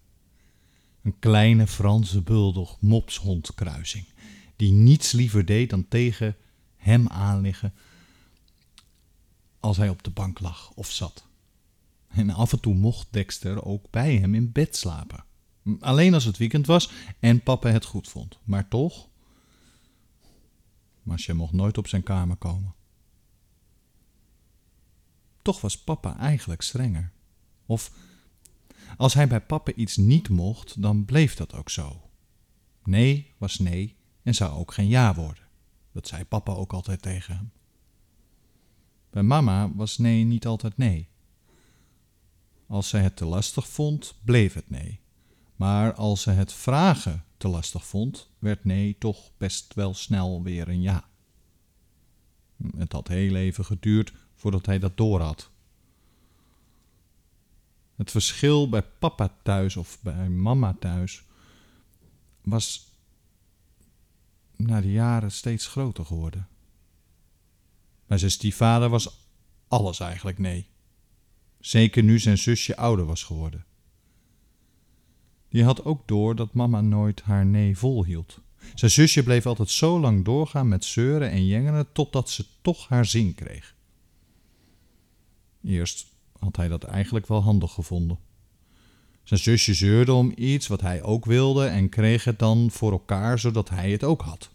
Een 1.02 1.18
kleine 1.18 1.66
Franse 1.66 2.22
bulldog 2.22 2.80
mopshondkruising. 2.80 4.06
Die 4.56 4.72
niets 4.72 5.12
liever 5.12 5.44
deed 5.44 5.70
dan 5.70 5.88
tegen 5.88 6.36
hem 6.76 7.08
aanliggen 7.08 7.74
als 9.60 9.76
hij 9.76 9.88
op 9.88 10.02
de 10.02 10.10
bank 10.10 10.40
lag 10.40 10.72
of 10.74 10.90
zat. 10.90 11.26
En 12.08 12.30
af 12.30 12.52
en 12.52 12.60
toe 12.60 12.74
mocht 12.74 13.06
Dexter 13.10 13.64
ook 13.64 13.90
bij 13.90 14.16
hem 14.16 14.34
in 14.34 14.52
bed 14.52 14.76
slapen. 14.76 15.24
Alleen 15.80 16.14
als 16.14 16.24
het 16.24 16.36
weekend 16.36 16.66
was 16.66 16.90
en 17.18 17.42
papa 17.42 17.68
het 17.68 17.84
goed 17.84 18.08
vond. 18.08 18.38
Maar 18.42 18.68
toch, 18.68 19.08
Masha 21.02 21.34
mocht 21.34 21.52
nooit 21.52 21.78
op 21.78 21.88
zijn 21.88 22.02
kamer 22.02 22.36
komen. 22.36 22.74
Toch 25.44 25.60
was 25.60 25.78
papa 25.78 26.16
eigenlijk 26.18 26.62
strenger. 26.62 27.12
Of 27.66 27.92
als 28.96 29.14
hij 29.14 29.28
bij 29.28 29.40
papa 29.40 29.72
iets 29.72 29.96
niet 29.96 30.28
mocht, 30.28 30.82
dan 30.82 31.04
bleef 31.04 31.34
dat 31.34 31.54
ook 31.54 31.70
zo. 31.70 32.10
Nee 32.84 33.32
was 33.38 33.58
nee 33.58 33.96
en 34.22 34.34
zou 34.34 34.52
ook 34.52 34.72
geen 34.72 34.88
ja 34.88 35.14
worden. 35.14 35.44
Dat 35.92 36.08
zei 36.08 36.24
papa 36.24 36.52
ook 36.52 36.72
altijd 36.72 37.02
tegen 37.02 37.36
hem. 37.36 37.52
Bij 39.10 39.22
mama 39.22 39.74
was 39.74 39.98
nee 39.98 40.24
niet 40.24 40.46
altijd 40.46 40.76
nee. 40.76 41.08
Als 42.66 42.88
ze 42.88 42.96
het 42.96 43.16
te 43.16 43.24
lastig 43.24 43.68
vond, 43.68 44.14
bleef 44.24 44.54
het 44.54 44.70
nee. 44.70 45.00
Maar 45.56 45.94
als 45.94 46.22
ze 46.22 46.30
het 46.30 46.52
vragen 46.52 47.24
te 47.36 47.48
lastig 47.48 47.86
vond, 47.86 48.30
werd 48.38 48.64
nee 48.64 48.98
toch 48.98 49.30
best 49.36 49.74
wel 49.74 49.94
snel 49.94 50.42
weer 50.42 50.68
een 50.68 50.82
ja. 50.82 51.08
Het 52.76 52.92
had 52.92 53.08
heel 53.08 53.34
even 53.34 53.64
geduurd 53.64 54.12
voordat 54.44 54.66
hij 54.66 54.78
dat 54.78 54.96
door 54.96 55.20
had. 55.20 55.50
Het 57.96 58.10
verschil 58.10 58.68
bij 58.68 58.82
papa 58.82 59.36
thuis 59.42 59.76
of 59.76 59.98
bij 60.02 60.28
mama 60.28 60.76
thuis 60.80 61.22
was 62.42 62.88
na 64.56 64.80
de 64.80 64.92
jaren 64.92 65.32
steeds 65.32 65.66
groter 65.66 66.04
geworden. 66.04 66.48
Bij 68.06 68.18
zijn 68.18 68.30
stiefvader 68.30 68.88
was 68.88 69.18
alles 69.68 70.00
eigenlijk 70.00 70.38
nee. 70.38 70.66
Zeker 71.60 72.02
nu 72.02 72.18
zijn 72.18 72.38
zusje 72.38 72.76
ouder 72.76 73.04
was 73.04 73.22
geworden. 73.22 73.64
Die 75.48 75.64
had 75.64 75.84
ook 75.84 76.08
door 76.08 76.36
dat 76.36 76.54
mama 76.54 76.80
nooit 76.80 77.22
haar 77.22 77.46
nee 77.46 77.78
volhield. 77.78 78.40
Zijn 78.74 78.90
zusje 78.90 79.22
bleef 79.22 79.46
altijd 79.46 79.70
zo 79.70 80.00
lang 80.00 80.24
doorgaan 80.24 80.68
met 80.68 80.84
zeuren 80.84 81.30
en 81.30 81.46
jengelen 81.46 81.92
totdat 81.92 82.30
ze 82.30 82.46
toch 82.62 82.88
haar 82.88 83.06
zin 83.06 83.34
kreeg. 83.34 83.73
Eerst 85.64 86.06
had 86.38 86.56
hij 86.56 86.68
dat 86.68 86.84
eigenlijk 86.84 87.26
wel 87.26 87.42
handig 87.42 87.72
gevonden. 87.72 88.18
Zijn 89.22 89.40
zusje 89.40 89.74
zeurde 89.74 90.12
om 90.12 90.32
iets 90.36 90.66
wat 90.66 90.80
hij 90.80 91.02
ook 91.02 91.24
wilde 91.24 91.66
en 91.66 91.88
kreeg 91.88 92.24
het 92.24 92.38
dan 92.38 92.70
voor 92.70 92.92
elkaar 92.92 93.38
zodat 93.38 93.68
hij 93.68 93.90
het 93.90 94.04
ook 94.04 94.22
had. 94.22 94.50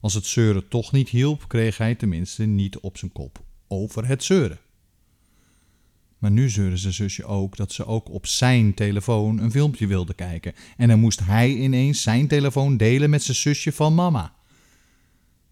Als 0.00 0.14
het 0.14 0.26
zeuren 0.26 0.68
toch 0.68 0.92
niet 0.92 1.08
hielp, 1.08 1.48
kreeg 1.48 1.78
hij 1.78 1.94
tenminste 1.94 2.44
niet 2.44 2.78
op 2.78 2.98
zijn 2.98 3.12
kop 3.12 3.42
over 3.68 4.06
het 4.06 4.24
zeuren. 4.24 4.58
Maar 6.18 6.30
nu 6.30 6.50
zeurde 6.50 6.76
zijn 6.76 6.92
zusje 6.92 7.24
ook 7.24 7.56
dat 7.56 7.72
ze 7.72 7.86
ook 7.86 8.10
op 8.10 8.26
zijn 8.26 8.74
telefoon 8.74 9.38
een 9.38 9.50
filmpje 9.50 9.86
wilde 9.86 10.14
kijken. 10.14 10.52
En 10.76 10.88
dan 10.88 11.00
moest 11.00 11.20
hij 11.20 11.54
ineens 11.54 12.02
zijn 12.02 12.28
telefoon 12.28 12.76
delen 12.76 13.10
met 13.10 13.22
zijn 13.22 13.36
zusje 13.36 13.72
van 13.72 13.94
mama. 13.94 14.34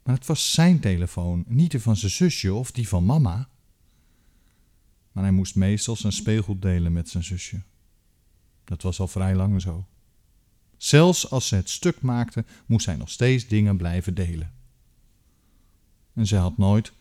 Maar 0.03 0.15
het 0.15 0.27
was 0.27 0.53
zijn 0.53 0.81
telefoon, 0.81 1.45
niet 1.49 1.71
die 1.71 1.81
van 1.81 1.97
zijn 1.97 2.11
zusje 2.11 2.55
of 2.55 2.71
die 2.71 2.89
van 2.89 3.05
mama. 3.05 3.49
Maar 5.13 5.23
hij 5.23 5.33
moest 5.33 5.55
meestal 5.55 5.97
zijn 5.97 6.13
speelgoed 6.13 6.63
delen 6.63 6.93
met 6.93 7.09
zijn 7.09 7.25
zusje. 7.25 7.63
Dat 8.65 8.83
was 8.83 9.01
al 9.01 9.09
vrij 9.09 9.35
lang 9.35 9.61
zo. 9.61 9.87
Zelfs 10.77 11.31
als 11.31 11.49
ze 11.49 11.55
het 11.55 11.71
stuk 11.71 12.01
maakte, 12.01 12.45
moest 12.67 12.87
hij 12.87 12.97
nog 12.97 13.11
steeds 13.11 13.47
dingen 13.47 13.77
blijven 13.77 14.15
delen. 14.15 14.53
En 16.13 16.27
zij 16.27 16.39
had 16.39 16.59
nooit 16.59 16.93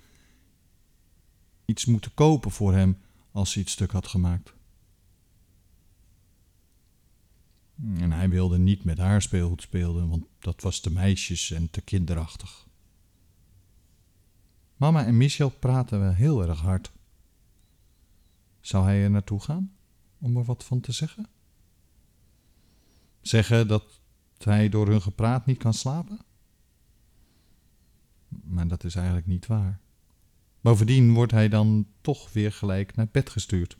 iets 1.66 1.86
moeten 1.86 2.14
kopen 2.14 2.52
voor 2.52 2.74
hem 2.74 2.98
als 3.32 3.52
ze 3.52 3.60
iets 3.60 3.72
stuk 3.72 3.92
had 3.92 4.08
gemaakt. 4.08 4.54
En 7.96 8.12
hij 8.12 8.30
wilde 8.30 8.58
niet 8.58 8.84
met 8.84 8.98
haar 8.98 9.22
speelgoed 9.22 9.62
spelen, 9.62 10.10
want 10.10 10.26
dat 10.40 10.62
was 10.62 10.80
te 10.80 10.92
meisjes 10.92 11.52
en 11.52 11.70
te 11.70 11.82
kinderachtig. 11.82 12.68
Mama 14.76 15.06
en 15.06 15.18
Michel 15.18 15.50
praten 15.50 16.00
wel 16.00 16.14
heel 16.14 16.48
erg 16.48 16.60
hard. 16.60 16.92
Zou 18.62 18.86
hij 18.86 19.04
er 19.04 19.10
naartoe 19.10 19.40
gaan 19.40 19.72
om 20.18 20.38
er 20.38 20.44
wat 20.44 20.64
van 20.64 20.80
te 20.80 20.92
zeggen? 20.92 21.28
Zeggen 23.22 23.68
dat 23.68 24.00
hij 24.38 24.70
door 24.70 24.88
hun 24.88 25.02
gepraat 25.02 25.46
niet 25.46 25.58
kan 25.58 25.74
slapen? 25.74 26.20
Maar 28.28 28.68
dat 28.68 28.84
is 28.84 28.96
eigenlijk 28.96 29.28
niet 29.28 29.48
waar. 29.48 29.80
Bovendien 30.62 31.14
wordt 31.14 31.32
hij 31.32 31.50
dan 31.50 31.88
toch 32.02 32.32
weer 32.34 32.52
gelijk 32.52 32.96
naar 32.96 33.08
bed 33.12 33.30
gestuurd. 33.30 33.78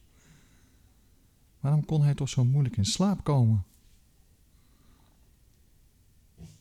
Waarom 1.60 1.86
kon 1.86 2.04
hij 2.04 2.14
toch 2.14 2.30
zo 2.30 2.46
moeilijk 2.46 2.78
in 2.78 2.86
slaap 2.86 3.24
komen? 3.24 3.66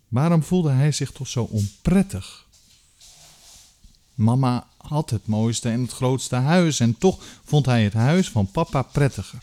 Waarom 0.09 0.43
voelde 0.43 0.71
hij 0.71 0.93
zich 0.93 1.13
toch 1.13 1.27
zo 1.27 1.45
onprettig? 1.45 2.49
Mama 4.15 4.69
had 4.91 5.11
het 5.11 5.27
mooiste 5.27 5.69
en 5.69 5.81
het 5.81 5.93
grootste 5.93 6.37
huis 6.37 6.81
en 6.81 6.99
toch 6.99 7.23
vond 7.45 7.67
hij 7.67 7.85
het 7.85 7.93
huis 7.93 8.31
van 8.31 8.51
papa 8.51 8.83
prettiger. 8.83 9.43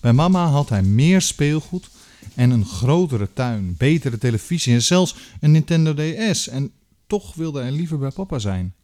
Bij 0.00 0.12
mama 0.12 0.46
had 0.46 0.68
hij 0.68 0.82
meer 0.82 1.20
speelgoed 1.20 1.90
en 2.34 2.50
een 2.50 2.66
grotere 2.66 3.32
tuin, 3.32 3.76
betere 3.76 4.18
televisie 4.18 4.74
en 4.74 4.82
zelfs 4.82 5.14
een 5.40 5.50
Nintendo 5.50 5.94
DS 5.94 6.48
en 6.48 6.72
toch 7.06 7.34
wilde 7.34 7.60
hij 7.60 7.72
liever 7.72 7.98
bij 7.98 8.10
papa 8.10 8.38
zijn. 8.38 8.74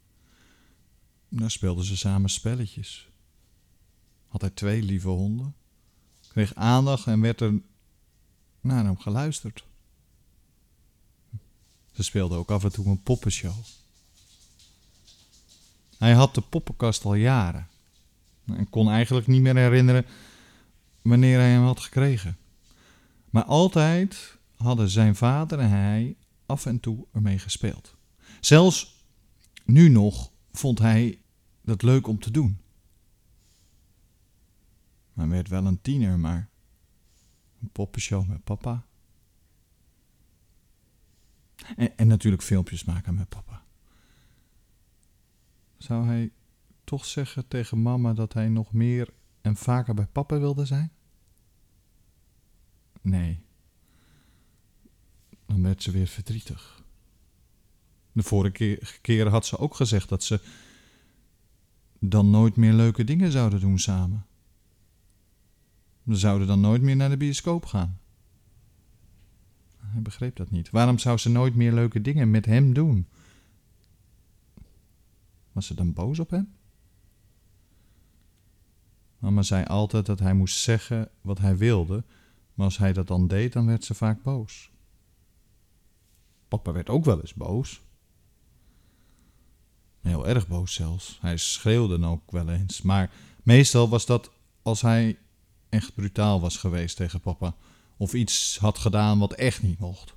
Daar 1.29 1.51
speelden 1.51 1.85
ze 1.85 1.97
samen 1.97 2.29
spelletjes. 2.29 3.09
Had 4.27 4.41
hij 4.41 4.49
twee 4.49 4.83
lieve 4.83 5.07
honden, 5.09 5.55
kreeg 6.27 6.55
aandacht 6.55 7.07
en 7.07 7.21
werd 7.21 7.41
er 7.41 7.61
naar 8.61 8.83
hem 8.83 8.97
geluisterd. 8.97 9.63
Ze 11.91 12.03
speelden 12.03 12.37
ook 12.37 12.51
af 12.51 12.63
en 12.63 12.71
toe 12.71 12.85
een 12.85 13.03
poppenshow. 13.03 13.55
Hij 16.01 16.13
had 16.13 16.35
de 16.35 16.41
poppenkast 16.41 17.05
al 17.05 17.13
jaren 17.13 17.67
en 18.45 18.69
kon 18.69 18.89
eigenlijk 18.89 19.27
niet 19.27 19.41
meer 19.41 19.55
herinneren 19.55 20.05
wanneer 21.01 21.39
hij 21.39 21.49
hem 21.49 21.63
had 21.63 21.79
gekregen. 21.79 22.37
Maar 23.29 23.43
altijd 23.43 24.37
hadden 24.55 24.89
zijn 24.89 25.15
vader 25.15 25.59
en 25.59 25.69
hij 25.69 26.15
af 26.45 26.65
en 26.65 26.79
toe 26.79 27.05
ermee 27.13 27.39
gespeeld. 27.39 27.95
Zelfs 28.39 29.05
nu 29.65 29.89
nog 29.89 30.31
vond 30.51 30.79
hij 30.79 31.21
dat 31.61 31.81
leuk 31.81 32.07
om 32.07 32.19
te 32.19 32.31
doen. 32.31 32.61
Hij 35.13 35.27
werd 35.27 35.47
wel 35.47 35.65
een 35.65 35.81
tiener, 35.81 36.19
maar 36.19 36.49
een 37.61 37.69
poppenshow 37.69 38.27
met 38.27 38.43
papa. 38.43 38.85
En, 41.75 41.97
en 41.97 42.07
natuurlijk 42.07 42.43
filmpjes 42.43 42.83
maken 42.83 43.15
met 43.15 43.29
papa. 43.29 43.60
Zou 45.81 46.05
hij 46.05 46.31
toch 46.83 47.05
zeggen 47.05 47.47
tegen 47.47 47.81
mama 47.81 48.13
dat 48.13 48.33
hij 48.33 48.49
nog 48.49 48.73
meer 48.73 49.13
en 49.41 49.55
vaker 49.55 49.93
bij 49.93 50.05
papa 50.05 50.39
wilde 50.39 50.65
zijn? 50.65 50.91
Nee. 53.01 53.39
Dan 55.45 55.61
werd 55.61 55.83
ze 55.83 55.91
weer 55.91 56.07
verdrietig. 56.07 56.83
De 58.11 58.23
vorige 58.23 58.79
keer 59.01 59.27
had 59.27 59.45
ze 59.45 59.57
ook 59.57 59.75
gezegd 59.75 60.09
dat 60.09 60.23
ze 60.23 60.41
dan 61.99 62.29
nooit 62.29 62.55
meer 62.55 62.73
leuke 62.73 63.03
dingen 63.03 63.31
zouden 63.31 63.59
doen 63.59 63.79
samen. 63.79 64.25
We 66.03 66.15
zouden 66.15 66.47
dan 66.47 66.59
nooit 66.59 66.81
meer 66.81 66.95
naar 66.95 67.09
de 67.09 67.17
bioscoop 67.17 67.65
gaan. 67.65 67.99
Hij 69.77 70.01
begreep 70.01 70.35
dat 70.35 70.51
niet. 70.51 70.69
Waarom 70.69 70.99
zou 70.99 71.17
ze 71.17 71.29
nooit 71.29 71.55
meer 71.55 71.73
leuke 71.73 72.01
dingen 72.01 72.31
met 72.31 72.45
hem 72.45 72.73
doen? 72.73 73.07
Was 75.51 75.65
ze 75.65 75.73
dan 75.73 75.93
boos 75.93 76.19
op 76.19 76.29
hem? 76.29 76.55
Mama 79.17 79.41
zei 79.41 79.65
altijd 79.65 80.05
dat 80.05 80.19
hij 80.19 80.33
moest 80.33 80.57
zeggen 80.57 81.09
wat 81.21 81.39
hij 81.39 81.57
wilde, 81.57 82.03
maar 82.53 82.65
als 82.65 82.77
hij 82.77 82.93
dat 82.93 83.07
dan 83.07 83.27
deed, 83.27 83.53
dan 83.53 83.65
werd 83.65 83.83
ze 83.83 83.93
vaak 83.93 84.23
boos. 84.23 84.71
Papa 86.47 86.71
werd 86.71 86.89
ook 86.89 87.05
wel 87.05 87.21
eens 87.21 87.33
boos. 87.33 87.81
Heel 89.99 90.27
erg 90.27 90.47
boos 90.47 90.73
zelfs. 90.73 91.17
Hij 91.21 91.37
schreeuwde 91.37 91.99
dan 91.99 92.09
ook 92.09 92.31
wel 92.31 92.49
eens. 92.49 92.81
Maar 92.81 93.11
meestal 93.43 93.89
was 93.89 94.05
dat 94.05 94.31
als 94.61 94.81
hij 94.81 95.17
echt 95.69 95.95
brutaal 95.95 96.41
was 96.41 96.57
geweest 96.57 96.95
tegen 96.95 97.19
papa. 97.19 97.55
Of 97.97 98.13
iets 98.13 98.57
had 98.57 98.77
gedaan 98.77 99.19
wat 99.19 99.33
echt 99.33 99.61
niet 99.61 99.79
mocht. 99.79 100.13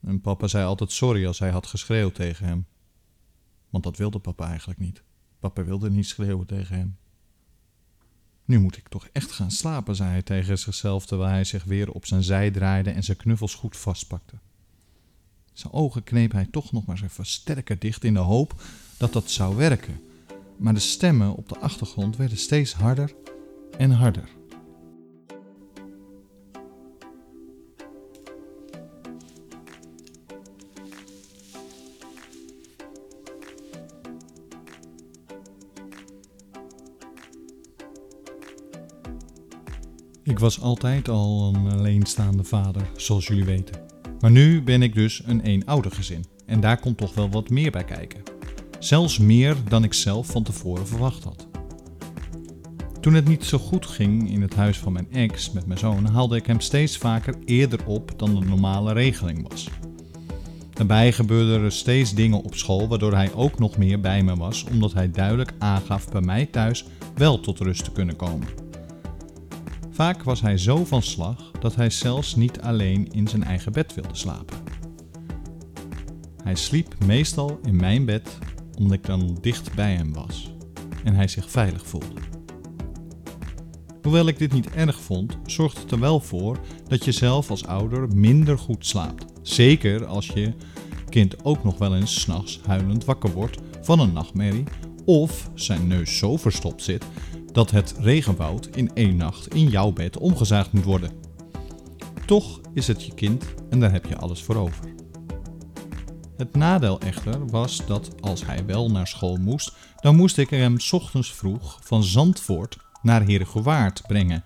En 0.00 0.20
papa 0.20 0.46
zei 0.46 0.64
altijd 0.64 0.92
sorry 0.92 1.26
als 1.26 1.38
hij 1.38 1.50
had 1.50 1.66
geschreeuwd 1.66 2.14
tegen 2.14 2.46
hem. 2.46 2.66
Want 3.76 3.88
dat 3.88 3.96
wilde 3.96 4.18
papa 4.18 4.48
eigenlijk 4.48 4.78
niet. 4.78 5.02
Papa 5.38 5.64
wilde 5.64 5.90
niet 5.90 6.06
schreeuwen 6.06 6.46
tegen 6.46 6.76
hem. 6.76 6.96
Nu 8.44 8.58
moet 8.58 8.76
ik 8.76 8.88
toch 8.88 9.08
echt 9.12 9.32
gaan 9.32 9.50
slapen, 9.50 9.96
zei 9.96 10.10
hij 10.10 10.22
tegen 10.22 10.58
zichzelf 10.58 11.06
terwijl 11.06 11.30
hij 11.30 11.44
zich 11.44 11.64
weer 11.64 11.92
op 11.92 12.06
zijn 12.06 12.22
zij 12.22 12.50
draaide 12.50 12.90
en 12.90 13.02
zijn 13.02 13.16
knuffels 13.16 13.54
goed 13.54 13.76
vastpakte. 13.76 14.38
Zijn 15.52 15.72
ogen 15.72 16.02
kneep 16.02 16.32
hij 16.32 16.46
toch 16.46 16.72
nog 16.72 16.86
maar 16.86 17.02
even 17.02 17.26
sterker 17.26 17.78
dicht 17.78 18.04
in 18.04 18.14
de 18.14 18.20
hoop 18.20 18.62
dat 18.96 19.12
dat 19.12 19.30
zou 19.30 19.56
werken. 19.56 20.00
Maar 20.56 20.74
de 20.74 20.80
stemmen 20.80 21.34
op 21.34 21.48
de 21.48 21.58
achtergrond 21.58 22.16
werden 22.16 22.38
steeds 22.38 22.72
harder 22.72 23.14
en 23.78 23.90
harder. 23.90 24.28
Ik 40.36 40.42
was 40.42 40.60
altijd 40.60 41.08
al 41.08 41.54
een 41.54 41.72
alleenstaande 41.72 42.44
vader, 42.44 42.82
zoals 42.96 43.26
jullie 43.26 43.44
weten. 43.44 43.80
Maar 44.20 44.30
nu 44.30 44.62
ben 44.62 44.82
ik 44.82 44.94
dus 44.94 45.22
een 45.26 45.40
eenoudergezin 45.40 46.24
en 46.46 46.60
daar 46.60 46.80
komt 46.80 46.96
toch 46.96 47.14
wel 47.14 47.30
wat 47.30 47.50
meer 47.50 47.70
bij 47.70 47.84
kijken. 47.84 48.22
Zelfs 48.78 49.18
meer 49.18 49.56
dan 49.68 49.84
ik 49.84 49.92
zelf 49.92 50.26
van 50.26 50.42
tevoren 50.42 50.86
verwacht 50.86 51.24
had. 51.24 51.46
Toen 53.00 53.14
het 53.14 53.28
niet 53.28 53.44
zo 53.44 53.58
goed 53.58 53.86
ging 53.86 54.30
in 54.30 54.42
het 54.42 54.54
huis 54.54 54.78
van 54.78 54.92
mijn 54.92 55.12
ex 55.12 55.52
met 55.52 55.66
mijn 55.66 55.78
zoon, 55.78 56.06
haalde 56.06 56.36
ik 56.36 56.46
hem 56.46 56.60
steeds 56.60 56.96
vaker 56.96 57.34
eerder 57.44 57.86
op 57.86 58.12
dan 58.16 58.34
de 58.34 58.46
normale 58.46 58.92
regeling 58.92 59.48
was. 59.48 59.68
Daarbij 60.72 61.12
gebeurden 61.12 61.62
er 61.62 61.72
steeds 61.72 62.14
dingen 62.14 62.42
op 62.42 62.54
school 62.54 62.88
waardoor 62.88 63.12
hij 63.14 63.32
ook 63.34 63.58
nog 63.58 63.76
meer 63.76 64.00
bij 64.00 64.22
me 64.22 64.36
was, 64.36 64.64
omdat 64.64 64.92
hij 64.92 65.10
duidelijk 65.10 65.52
aangaf 65.58 66.08
bij 66.08 66.20
mij 66.20 66.46
thuis 66.46 66.84
wel 67.14 67.40
tot 67.40 67.58
rust 67.58 67.84
te 67.84 67.92
kunnen 67.92 68.16
komen. 68.16 68.65
Vaak 69.96 70.22
was 70.22 70.40
hij 70.40 70.58
zo 70.58 70.84
van 70.84 71.02
slag 71.02 71.50
dat 71.60 71.74
hij 71.74 71.90
zelfs 71.90 72.34
niet 72.34 72.60
alleen 72.60 73.08
in 73.12 73.28
zijn 73.28 73.44
eigen 73.44 73.72
bed 73.72 73.94
wilde 73.94 74.14
slapen. 74.14 74.56
Hij 76.42 76.54
sliep 76.54 76.94
meestal 77.04 77.60
in 77.64 77.76
mijn 77.76 78.04
bed 78.04 78.38
omdat 78.78 78.96
ik 78.96 79.06
dan 79.06 79.38
dicht 79.40 79.74
bij 79.74 79.94
hem 79.94 80.12
was 80.12 80.54
en 81.04 81.14
hij 81.14 81.28
zich 81.28 81.50
veilig 81.50 81.86
voelde. 81.86 82.20
Hoewel 84.02 84.26
ik 84.26 84.38
dit 84.38 84.52
niet 84.52 84.70
erg 84.70 85.00
vond, 85.00 85.38
zorgt 85.46 85.78
het 85.78 85.90
er 85.90 86.00
wel 86.00 86.20
voor 86.20 86.58
dat 86.88 87.04
je 87.04 87.12
zelf 87.12 87.50
als 87.50 87.66
ouder 87.66 88.08
minder 88.16 88.58
goed 88.58 88.86
slaapt. 88.86 89.24
Zeker 89.42 90.06
als 90.06 90.26
je 90.26 90.52
kind 91.08 91.44
ook 91.44 91.64
nog 91.64 91.78
wel 91.78 91.96
eens 91.96 92.20
s'nachts 92.20 92.60
huilend 92.66 93.04
wakker 93.04 93.32
wordt 93.32 93.58
van 93.82 94.00
een 94.00 94.12
nachtmerrie 94.12 94.64
of 95.04 95.50
zijn 95.54 95.86
neus 95.86 96.18
zo 96.18 96.36
verstopt 96.36 96.82
zit 96.82 97.04
dat 97.56 97.70
het 97.70 97.94
regenwoud 97.98 98.66
in 98.66 98.90
één 98.94 99.16
nacht 99.16 99.54
in 99.54 99.68
jouw 99.68 99.92
bed 99.92 100.18
omgezaagd 100.18 100.72
moet 100.72 100.84
worden. 100.84 101.10
Toch 102.26 102.60
is 102.74 102.86
het 102.86 103.04
je 103.04 103.14
kind 103.14 103.44
en 103.70 103.80
daar 103.80 103.92
heb 103.92 104.06
je 104.06 104.16
alles 104.16 104.42
voor 104.42 104.56
over. 104.56 104.94
Het 106.36 106.54
nadeel 106.54 107.00
echter 107.00 107.46
was 107.46 107.86
dat 107.86 108.22
als 108.22 108.46
hij 108.46 108.66
wel 108.66 108.90
naar 108.90 109.06
school 109.06 109.36
moest, 109.36 109.72
dan 110.00 110.16
moest 110.16 110.38
ik 110.38 110.50
hem 110.50 110.76
ochtends 110.90 111.34
vroeg 111.34 111.78
van 111.82 112.02
Zandvoort 112.02 112.76
naar 113.02 113.22
Heergewaard 113.22 114.02
brengen. 114.06 114.44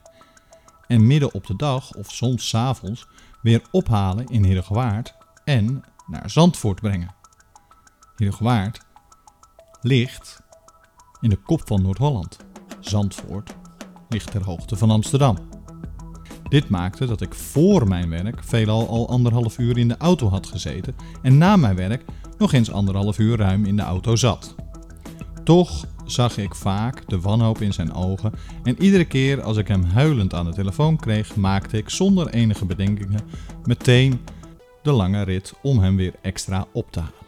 En 0.87 1.07
midden 1.07 1.35
op 1.35 1.46
de 1.46 1.57
dag 1.57 1.94
of 1.94 2.11
soms 2.11 2.49
s 2.49 2.55
avonds 2.55 3.07
weer 3.42 3.62
ophalen 3.70 4.27
in 4.27 4.44
Heergewaard 4.44 5.14
en 5.44 5.83
naar 6.07 6.31
Zandvoort 6.31 6.81
brengen. 6.81 7.14
Heergewaard 8.16 8.81
ligt 9.81 10.42
in 11.20 11.31
de 11.31 11.37
kop 11.37 11.62
van 11.66 11.83
Noord-Holland. 11.83 12.49
Zandvoort 12.81 13.55
ligt 14.09 14.31
ter 14.31 14.45
hoogte 14.45 14.77
van 14.77 14.90
Amsterdam. 14.90 15.37
Dit 16.49 16.69
maakte 16.69 17.07
dat 17.07 17.21
ik 17.21 17.35
voor 17.35 17.88
mijn 17.88 18.11
werk 18.11 18.45
veelal 18.45 18.88
al 18.88 19.09
anderhalf 19.09 19.59
uur 19.59 19.79
in 19.79 19.88
de 19.88 19.97
auto 19.97 20.29
had 20.29 20.47
gezeten 20.47 20.95
en 21.23 21.38
na 21.38 21.57
mijn 21.57 21.77
werk 21.77 22.05
nog 22.38 22.53
eens 22.53 22.71
anderhalf 22.71 23.19
uur 23.19 23.37
ruim 23.37 23.64
in 23.64 23.77
de 23.77 23.83
auto 23.83 24.16
zat. 24.16 24.55
Toch 25.45 25.87
zag 26.05 26.37
ik 26.37 26.55
vaak 26.55 27.09
de 27.09 27.21
wanhoop 27.21 27.61
in 27.61 27.73
zijn 27.73 27.93
ogen 27.93 28.33
en 28.62 28.83
iedere 28.83 29.05
keer 29.05 29.43
als 29.43 29.57
ik 29.57 29.69
hem 29.69 29.85
huilend 29.85 30.35
aan 30.35 30.45
de 30.45 30.53
telefoon 30.53 30.97
kreeg, 30.97 31.37
maakte 31.37 31.77
ik 31.77 31.88
zonder 31.90 32.29
enige 32.29 32.64
bedenkingen 32.64 33.21
meteen 33.64 34.21
de 34.83 34.93
lange 34.93 35.23
rit 35.23 35.55
om 35.62 35.79
hem 35.79 35.97
weer 35.97 36.14
extra 36.23 36.66
op 36.73 36.93
te 36.93 37.01
halen. 37.01 37.19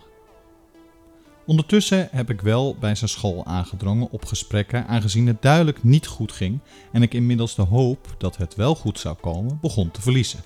Ondertussen 1.52 2.08
heb 2.10 2.30
ik 2.30 2.40
wel 2.40 2.76
bij 2.80 2.94
zijn 2.94 3.10
school 3.10 3.46
aangedrongen 3.46 4.10
op 4.10 4.24
gesprekken, 4.24 4.86
aangezien 4.86 5.26
het 5.26 5.42
duidelijk 5.42 5.82
niet 5.82 6.06
goed 6.06 6.32
ging 6.32 6.58
en 6.92 7.02
ik 7.02 7.14
inmiddels 7.14 7.54
de 7.54 7.62
hoop 7.62 8.14
dat 8.18 8.36
het 8.36 8.54
wel 8.54 8.74
goed 8.74 8.98
zou 8.98 9.16
komen 9.20 9.58
begon 9.60 9.90
te 9.90 10.02
verliezen. 10.02 10.40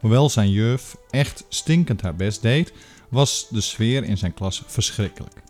Hoewel 0.00 0.30
zijn 0.30 0.50
juf 0.50 0.96
echt 1.10 1.44
stinkend 1.48 2.00
haar 2.00 2.16
best 2.16 2.42
deed, 2.42 2.72
was 3.08 3.46
de 3.50 3.60
sfeer 3.60 4.04
in 4.04 4.18
zijn 4.18 4.34
klas 4.34 4.62
verschrikkelijk. 4.66 5.42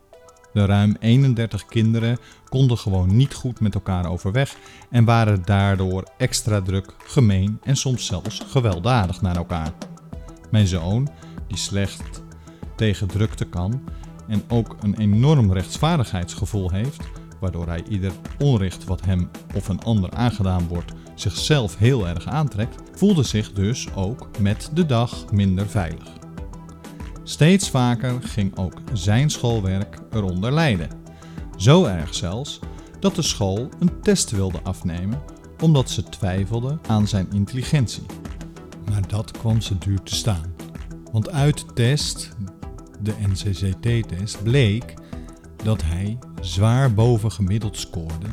De 0.52 0.64
ruim 0.64 0.96
31 1.00 1.66
kinderen 1.66 2.18
konden 2.48 2.78
gewoon 2.78 3.16
niet 3.16 3.34
goed 3.34 3.60
met 3.60 3.74
elkaar 3.74 4.10
overweg 4.10 4.56
en 4.90 5.04
waren 5.04 5.42
daardoor 5.44 6.08
extra 6.18 6.60
druk, 6.60 6.94
gemeen 7.06 7.58
en 7.62 7.76
soms 7.76 8.06
zelfs 8.06 8.42
gewelddadig 8.46 9.22
naar 9.22 9.36
elkaar. 9.36 9.72
Mijn 10.50 10.66
zoon, 10.66 11.08
die 11.48 11.58
slecht 11.58 12.22
tegen 12.76 13.06
drukte 13.08 13.44
kan 13.44 13.82
en 14.28 14.42
ook 14.48 14.76
een 14.80 14.98
enorm 14.98 15.52
rechtsvaardigheidsgevoel 15.52 16.70
heeft, 16.70 17.02
waardoor 17.40 17.66
hij 17.66 17.84
ieder 17.88 18.12
onrecht 18.38 18.84
wat 18.84 19.04
hem 19.04 19.30
of 19.54 19.68
een 19.68 19.82
ander 19.82 20.10
aangedaan 20.10 20.66
wordt 20.68 20.92
zichzelf 21.14 21.76
heel 21.78 22.08
erg 22.08 22.26
aantrekt, 22.26 22.82
voelde 22.98 23.22
zich 23.22 23.52
dus 23.52 23.94
ook 23.94 24.28
met 24.40 24.70
de 24.74 24.86
dag 24.86 25.32
minder 25.32 25.68
veilig. 25.68 26.08
Steeds 27.22 27.70
vaker 27.70 28.22
ging 28.22 28.56
ook 28.56 28.80
zijn 28.92 29.30
schoolwerk 29.30 29.98
eronder 30.12 30.52
lijden. 30.52 30.88
Zo 31.56 31.84
erg 31.84 32.14
zelfs 32.14 32.58
dat 33.00 33.14
de 33.14 33.22
school 33.22 33.68
een 33.78 34.00
test 34.00 34.30
wilde 34.30 34.60
afnemen 34.62 35.22
omdat 35.60 35.90
ze 35.90 36.02
twijfelde 36.02 36.78
aan 36.86 37.08
zijn 37.08 37.26
intelligentie. 37.32 38.06
Maar 38.90 39.08
dat 39.08 39.30
kwam 39.30 39.60
ze 39.60 39.78
duur 39.78 40.02
te 40.02 40.14
staan. 40.14 40.54
Want 41.12 41.30
uit 41.30 41.58
de 41.58 41.72
test, 41.72 42.36
de 43.00 43.14
NCCT-test, 43.28 44.42
bleek 44.42 44.94
dat 45.64 45.82
hij 45.82 46.18
zwaar 46.40 46.94
boven 46.94 47.32
gemiddeld 47.32 47.78
scoorde 47.78 48.26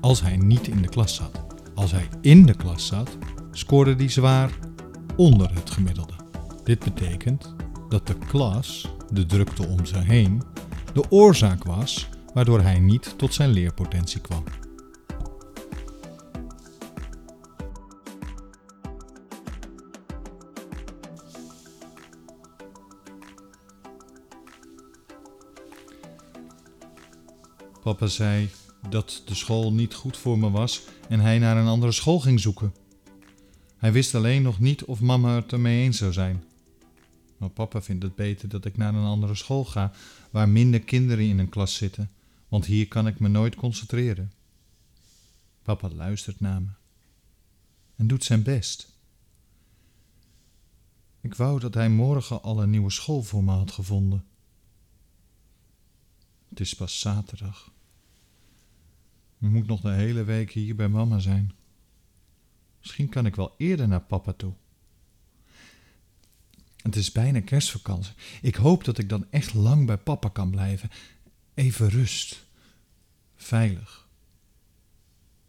als 0.00 0.22
hij 0.22 0.36
niet 0.36 0.68
in 0.68 0.82
de 0.82 0.88
klas 0.88 1.14
zat. 1.14 1.44
Als 1.74 1.92
hij 1.92 2.08
in 2.20 2.46
de 2.46 2.54
klas 2.54 2.86
zat, 2.86 3.16
scoorde 3.50 3.94
hij 3.94 4.08
zwaar 4.08 4.50
onder 5.16 5.54
het 5.54 5.70
gemiddelde. 5.70 6.14
Dit 6.64 6.78
betekent 6.78 7.54
dat 7.88 8.06
de 8.06 8.16
klas, 8.28 8.94
de 9.10 9.26
drukte 9.26 9.66
om 9.66 9.86
zich 9.86 10.04
heen, 10.04 10.42
de 10.92 11.10
oorzaak 11.10 11.64
was 11.64 12.08
waardoor 12.34 12.60
hij 12.60 12.78
niet 12.78 13.14
tot 13.16 13.34
zijn 13.34 13.50
leerpotentie 13.50 14.20
kwam. 14.20 14.44
Papa 27.86 28.06
zei 28.06 28.50
dat 28.88 29.22
de 29.24 29.34
school 29.34 29.72
niet 29.72 29.94
goed 29.94 30.16
voor 30.16 30.38
me 30.38 30.50
was 30.50 30.82
en 31.08 31.20
hij 31.20 31.38
naar 31.38 31.56
een 31.56 31.66
andere 31.66 31.92
school 31.92 32.20
ging 32.20 32.40
zoeken. 32.40 32.74
Hij 33.76 33.92
wist 33.92 34.14
alleen 34.14 34.42
nog 34.42 34.60
niet 34.60 34.84
of 34.84 35.00
mama 35.00 35.34
het 35.34 35.52
ermee 35.52 35.82
eens 35.84 35.98
zou 35.98 36.12
zijn. 36.12 36.44
Maar 37.36 37.48
papa 37.48 37.82
vindt 37.82 38.02
het 38.02 38.14
beter 38.14 38.48
dat 38.48 38.64
ik 38.64 38.76
naar 38.76 38.94
een 38.94 39.04
andere 39.04 39.34
school 39.34 39.64
ga, 39.64 39.92
waar 40.30 40.48
minder 40.48 40.80
kinderen 40.80 41.24
in 41.24 41.38
een 41.38 41.48
klas 41.48 41.74
zitten, 41.74 42.10
want 42.48 42.66
hier 42.66 42.88
kan 42.88 43.06
ik 43.06 43.20
me 43.20 43.28
nooit 43.28 43.54
concentreren. 43.54 44.32
Papa 45.62 45.90
luistert 45.90 46.40
naar 46.40 46.62
me 46.62 46.70
en 47.96 48.06
doet 48.06 48.24
zijn 48.24 48.42
best. 48.42 48.92
Ik 51.20 51.34
wou 51.34 51.60
dat 51.60 51.74
hij 51.74 51.88
morgen 51.88 52.42
al 52.42 52.62
een 52.62 52.70
nieuwe 52.70 52.90
school 52.90 53.22
voor 53.22 53.44
me 53.44 53.52
had 53.52 53.70
gevonden. 53.70 54.24
Het 56.48 56.60
is 56.60 56.74
pas 56.74 57.00
zaterdag. 57.00 57.74
Moet 59.38 59.66
nog 59.66 59.80
de 59.80 59.90
hele 59.90 60.24
week 60.24 60.50
hier 60.50 60.76
bij 60.76 60.88
mama 60.88 61.18
zijn. 61.18 61.52
Misschien 62.78 63.08
kan 63.08 63.26
ik 63.26 63.36
wel 63.36 63.54
eerder 63.58 63.88
naar 63.88 64.00
papa 64.00 64.32
toe. 64.32 64.52
Het 66.76 66.96
is 66.96 67.12
bijna 67.12 67.40
kerstvakantie. 67.40 68.14
Ik 68.42 68.54
hoop 68.54 68.84
dat 68.84 68.98
ik 68.98 69.08
dan 69.08 69.26
echt 69.30 69.54
lang 69.54 69.86
bij 69.86 69.96
papa 69.96 70.28
kan 70.28 70.50
blijven. 70.50 70.90
Even 71.54 71.88
rust. 71.88 72.44
Veilig. 73.36 74.08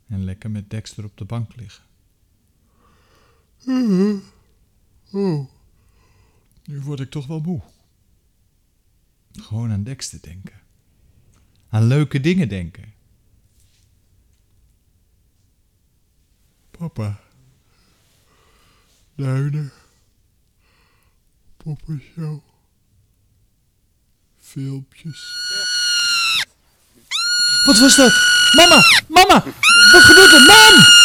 En 0.08 0.24
lekker 0.24 0.52
met 0.52 0.70
Dexter 0.70 1.04
op 1.04 1.18
de 1.18 1.26
bank 1.26 1.56
liggen. 1.56 1.84
Oh, 5.12 5.48
nu 6.66 6.82
word 6.82 7.00
ik 7.00 7.10
toch 7.10 7.28
wel 7.28 7.40
moe. 7.40 7.62
Gewoon 9.32 9.72
aan 9.72 9.84
Dexter 9.84 10.22
denken. 10.22 10.62
Aan 11.70 11.84
leuke 11.84 12.20
dingen 12.20 12.50
denken. 12.50 12.94
Papa. 16.78 17.20
Duinen. 19.18 19.72
Poppenshow. 21.58 22.42
Filmpjes. 24.42 25.36
Wat 27.66 27.80
was 27.80 27.96
dat? 27.96 28.14
Mama! 28.56 28.84
Mama! 29.08 29.44
Wat 29.92 30.04
gebeurt 30.04 30.34
er? 30.34 30.42
Mam! 30.42 30.97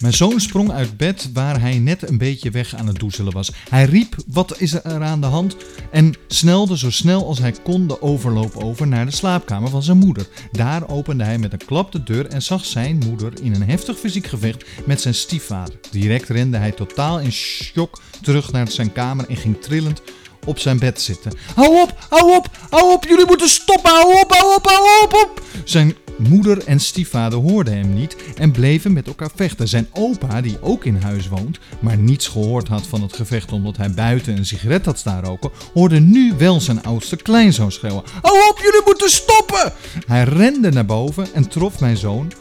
Mijn 0.00 0.12
zoon 0.12 0.40
sprong 0.40 0.72
uit 0.72 0.96
bed 0.96 1.30
waar 1.32 1.60
hij 1.60 1.78
net 1.78 2.08
een 2.08 2.18
beetje 2.18 2.50
weg 2.50 2.74
aan 2.74 2.86
het 2.86 2.98
doezelen 2.98 3.32
was. 3.32 3.52
Hij 3.68 3.84
riep: 3.84 4.14
Wat 4.26 4.60
is 4.60 4.72
er 4.72 5.02
aan 5.02 5.20
de 5.20 5.26
hand? 5.26 5.56
En 5.90 6.14
snelde 6.28 6.78
zo 6.78 6.90
snel 6.90 7.26
als 7.26 7.38
hij 7.38 7.54
kon 7.62 7.86
de 7.86 8.02
overloop 8.02 8.56
over 8.56 8.86
naar 8.86 9.06
de 9.06 9.12
slaapkamer 9.12 9.70
van 9.70 9.82
zijn 9.82 9.98
moeder. 9.98 10.28
Daar 10.52 10.88
opende 10.88 11.24
hij 11.24 11.38
met 11.38 11.52
een 11.52 11.64
klap 11.66 11.92
de 11.92 12.02
deur 12.02 12.26
en 12.26 12.42
zag 12.42 12.64
zijn 12.64 12.98
moeder 13.06 13.32
in 13.42 13.54
een 13.54 13.68
heftig 13.68 13.98
fysiek 13.98 14.26
gevecht 14.26 14.64
met 14.86 15.00
zijn 15.00 15.14
stiefvader. 15.14 15.74
Direct 15.90 16.28
rende 16.28 16.56
hij 16.56 16.72
totaal 16.72 17.20
in 17.20 17.32
shock 17.32 18.00
terug 18.22 18.52
naar 18.52 18.70
zijn 18.70 18.92
kamer 18.92 19.28
en 19.28 19.36
ging 19.36 19.62
trillend 19.62 20.02
op 20.46 20.58
zijn 20.58 20.78
bed 20.78 21.00
zitten. 21.00 21.32
Hou 21.54 21.80
op, 21.80 22.06
hou 22.08 22.36
op, 22.36 22.50
hou 22.70 22.92
op, 22.92 23.04
jullie 23.04 23.26
moeten 23.26 23.48
stoppen, 23.48 23.90
hou 23.90 24.20
op, 24.20 24.30
hou 24.32 24.54
op, 24.54 24.66
hou 24.66 25.04
op, 25.04 25.12
op. 25.12 25.42
Zijn 25.64 25.94
moeder 26.16 26.66
en 26.66 26.80
stiefvader 26.80 27.38
hoorden 27.38 27.76
hem 27.76 27.94
niet 27.94 28.16
en 28.36 28.50
bleven 28.50 28.92
met 28.92 29.06
elkaar 29.06 29.30
vechten. 29.34 29.68
Zijn 29.68 29.88
opa, 29.92 30.40
die 30.40 30.56
ook 30.60 30.84
in 30.84 30.96
huis 30.96 31.28
woont, 31.28 31.58
maar 31.80 31.96
niets 31.98 32.28
gehoord 32.28 32.68
had 32.68 32.86
van 32.86 33.02
het 33.02 33.12
gevecht 33.12 33.52
omdat 33.52 33.76
hij 33.76 33.90
buiten 33.90 34.36
een 34.36 34.46
sigaret 34.46 34.84
had 34.84 34.98
staan 34.98 35.24
roken, 35.24 35.50
hoorde 35.74 36.00
nu 36.00 36.34
wel 36.38 36.60
zijn 36.60 36.82
oudste 36.82 37.16
kleinzoon 37.16 37.72
schreeuwen. 37.72 38.02
Hou 38.22 38.48
op, 38.50 38.58
jullie 38.58 38.82
moeten 38.84 39.10
stoppen! 39.10 39.72
Hij 40.06 40.24
rende 40.24 40.70
naar 40.70 40.86
boven 40.86 41.26
en 41.34 41.48
trof 41.48 41.80
mijn 41.80 41.96
zoon 41.96 42.32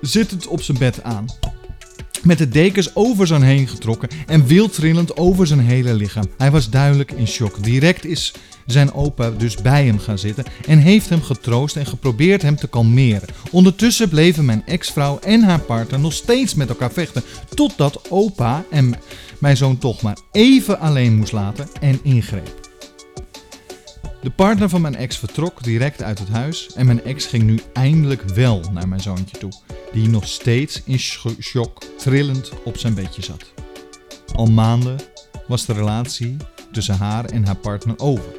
zittend 0.00 0.46
op 0.46 0.62
zijn 0.62 0.78
bed 0.78 1.02
aan 1.02 1.26
met 2.24 2.38
de 2.38 2.48
dekens 2.48 2.94
over 2.94 3.26
zijn 3.26 3.42
heen 3.42 3.68
getrokken 3.68 4.08
en 4.26 4.46
wild 4.46 4.74
trillend 4.74 5.16
over 5.16 5.46
zijn 5.46 5.60
hele 5.60 5.94
lichaam. 5.94 6.30
Hij 6.38 6.50
was 6.50 6.70
duidelijk 6.70 7.12
in 7.12 7.26
shock. 7.26 7.62
Direct 7.62 8.04
is 8.04 8.34
zijn 8.66 8.92
opa 8.92 9.30
dus 9.30 9.54
bij 9.54 9.86
hem 9.86 9.98
gaan 9.98 10.18
zitten 10.18 10.44
en 10.66 10.78
heeft 10.78 11.08
hem 11.08 11.22
getroost 11.22 11.76
en 11.76 11.86
geprobeerd 11.86 12.42
hem 12.42 12.56
te 12.56 12.68
kalmeren. 12.68 13.28
Ondertussen 13.50 14.08
bleven 14.08 14.44
mijn 14.44 14.62
ex-vrouw 14.66 15.18
en 15.18 15.42
haar 15.42 15.60
partner 15.60 16.00
nog 16.00 16.12
steeds 16.12 16.54
met 16.54 16.68
elkaar 16.68 16.92
vechten, 16.92 17.22
totdat 17.54 18.10
opa 18.10 18.64
en 18.70 18.94
mijn 19.38 19.56
zoon 19.56 19.78
toch 19.78 20.02
maar 20.02 20.18
even 20.32 20.80
alleen 20.80 21.16
moest 21.16 21.32
laten 21.32 21.68
en 21.80 22.00
ingreep. 22.02 22.63
De 24.24 24.30
partner 24.30 24.68
van 24.68 24.80
mijn 24.80 24.94
ex 24.94 25.18
vertrok 25.18 25.62
direct 25.62 26.02
uit 26.02 26.18
het 26.18 26.28
huis 26.28 26.72
en 26.74 26.86
mijn 26.86 27.04
ex 27.04 27.26
ging 27.26 27.42
nu 27.42 27.60
eindelijk 27.72 28.22
wel 28.22 28.60
naar 28.72 28.88
mijn 28.88 29.00
zoontje 29.00 29.38
toe, 29.38 29.52
die 29.92 30.08
nog 30.08 30.28
steeds 30.28 30.82
in 30.84 30.98
shock 31.40 31.84
trillend 31.98 32.52
op 32.64 32.78
zijn 32.78 32.94
bedje 32.94 33.22
zat. 33.22 33.52
Al 34.34 34.46
maanden 34.46 34.96
was 35.46 35.66
de 35.66 35.72
relatie 35.72 36.36
tussen 36.72 36.96
haar 36.96 37.24
en 37.24 37.44
haar 37.44 37.56
partner 37.56 37.98
over. 37.98 38.32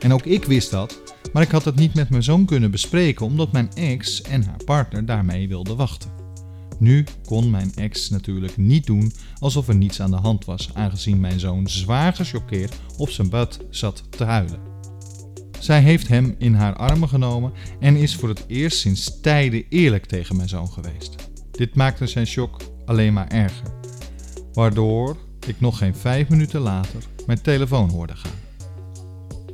En 0.00 0.12
ook 0.12 0.24
ik 0.24 0.44
wist 0.44 0.70
dat, 0.70 1.00
maar 1.32 1.42
ik 1.42 1.50
had 1.50 1.64
het 1.64 1.76
niet 1.76 1.94
met 1.94 2.10
mijn 2.10 2.22
zoon 2.22 2.44
kunnen 2.44 2.70
bespreken 2.70 3.26
omdat 3.26 3.52
mijn 3.52 3.70
ex 3.74 4.22
en 4.22 4.44
haar 4.44 4.64
partner 4.64 5.06
daarmee 5.06 5.48
wilden 5.48 5.76
wachten. 5.76 6.10
Nu 6.78 7.04
kon 7.24 7.50
mijn 7.50 7.74
ex 7.74 8.08
natuurlijk 8.08 8.56
niet 8.56 8.86
doen 8.86 9.12
alsof 9.38 9.68
er 9.68 9.76
niets 9.76 10.00
aan 10.00 10.10
de 10.10 10.16
hand 10.16 10.44
was, 10.44 10.70
aangezien 10.74 11.20
mijn 11.20 11.40
zoon 11.40 11.68
zwaar 11.68 12.14
gechoqueerd 12.14 12.76
op 12.96 13.10
zijn 13.10 13.30
bed 13.30 13.58
zat 13.70 14.02
te 14.10 14.24
huilen. 14.24 14.67
Zij 15.58 15.80
heeft 15.80 16.08
hem 16.08 16.34
in 16.38 16.54
haar 16.54 16.76
armen 16.76 17.08
genomen 17.08 17.52
en 17.80 17.96
is 17.96 18.16
voor 18.16 18.28
het 18.28 18.44
eerst 18.46 18.78
sinds 18.78 19.20
tijden 19.20 19.64
eerlijk 19.68 20.06
tegen 20.06 20.36
mijn 20.36 20.48
zoon 20.48 20.68
geweest. 20.68 21.14
Dit 21.50 21.74
maakte 21.74 22.06
zijn 22.06 22.26
shock 22.26 22.60
alleen 22.86 23.12
maar 23.12 23.28
erger, 23.28 23.66
waardoor 24.52 25.16
ik 25.46 25.60
nog 25.60 25.78
geen 25.78 25.94
vijf 25.94 26.28
minuten 26.28 26.60
later 26.60 27.02
mijn 27.26 27.42
telefoon 27.42 27.90
hoorde 27.90 28.16
gaan. 28.16 28.46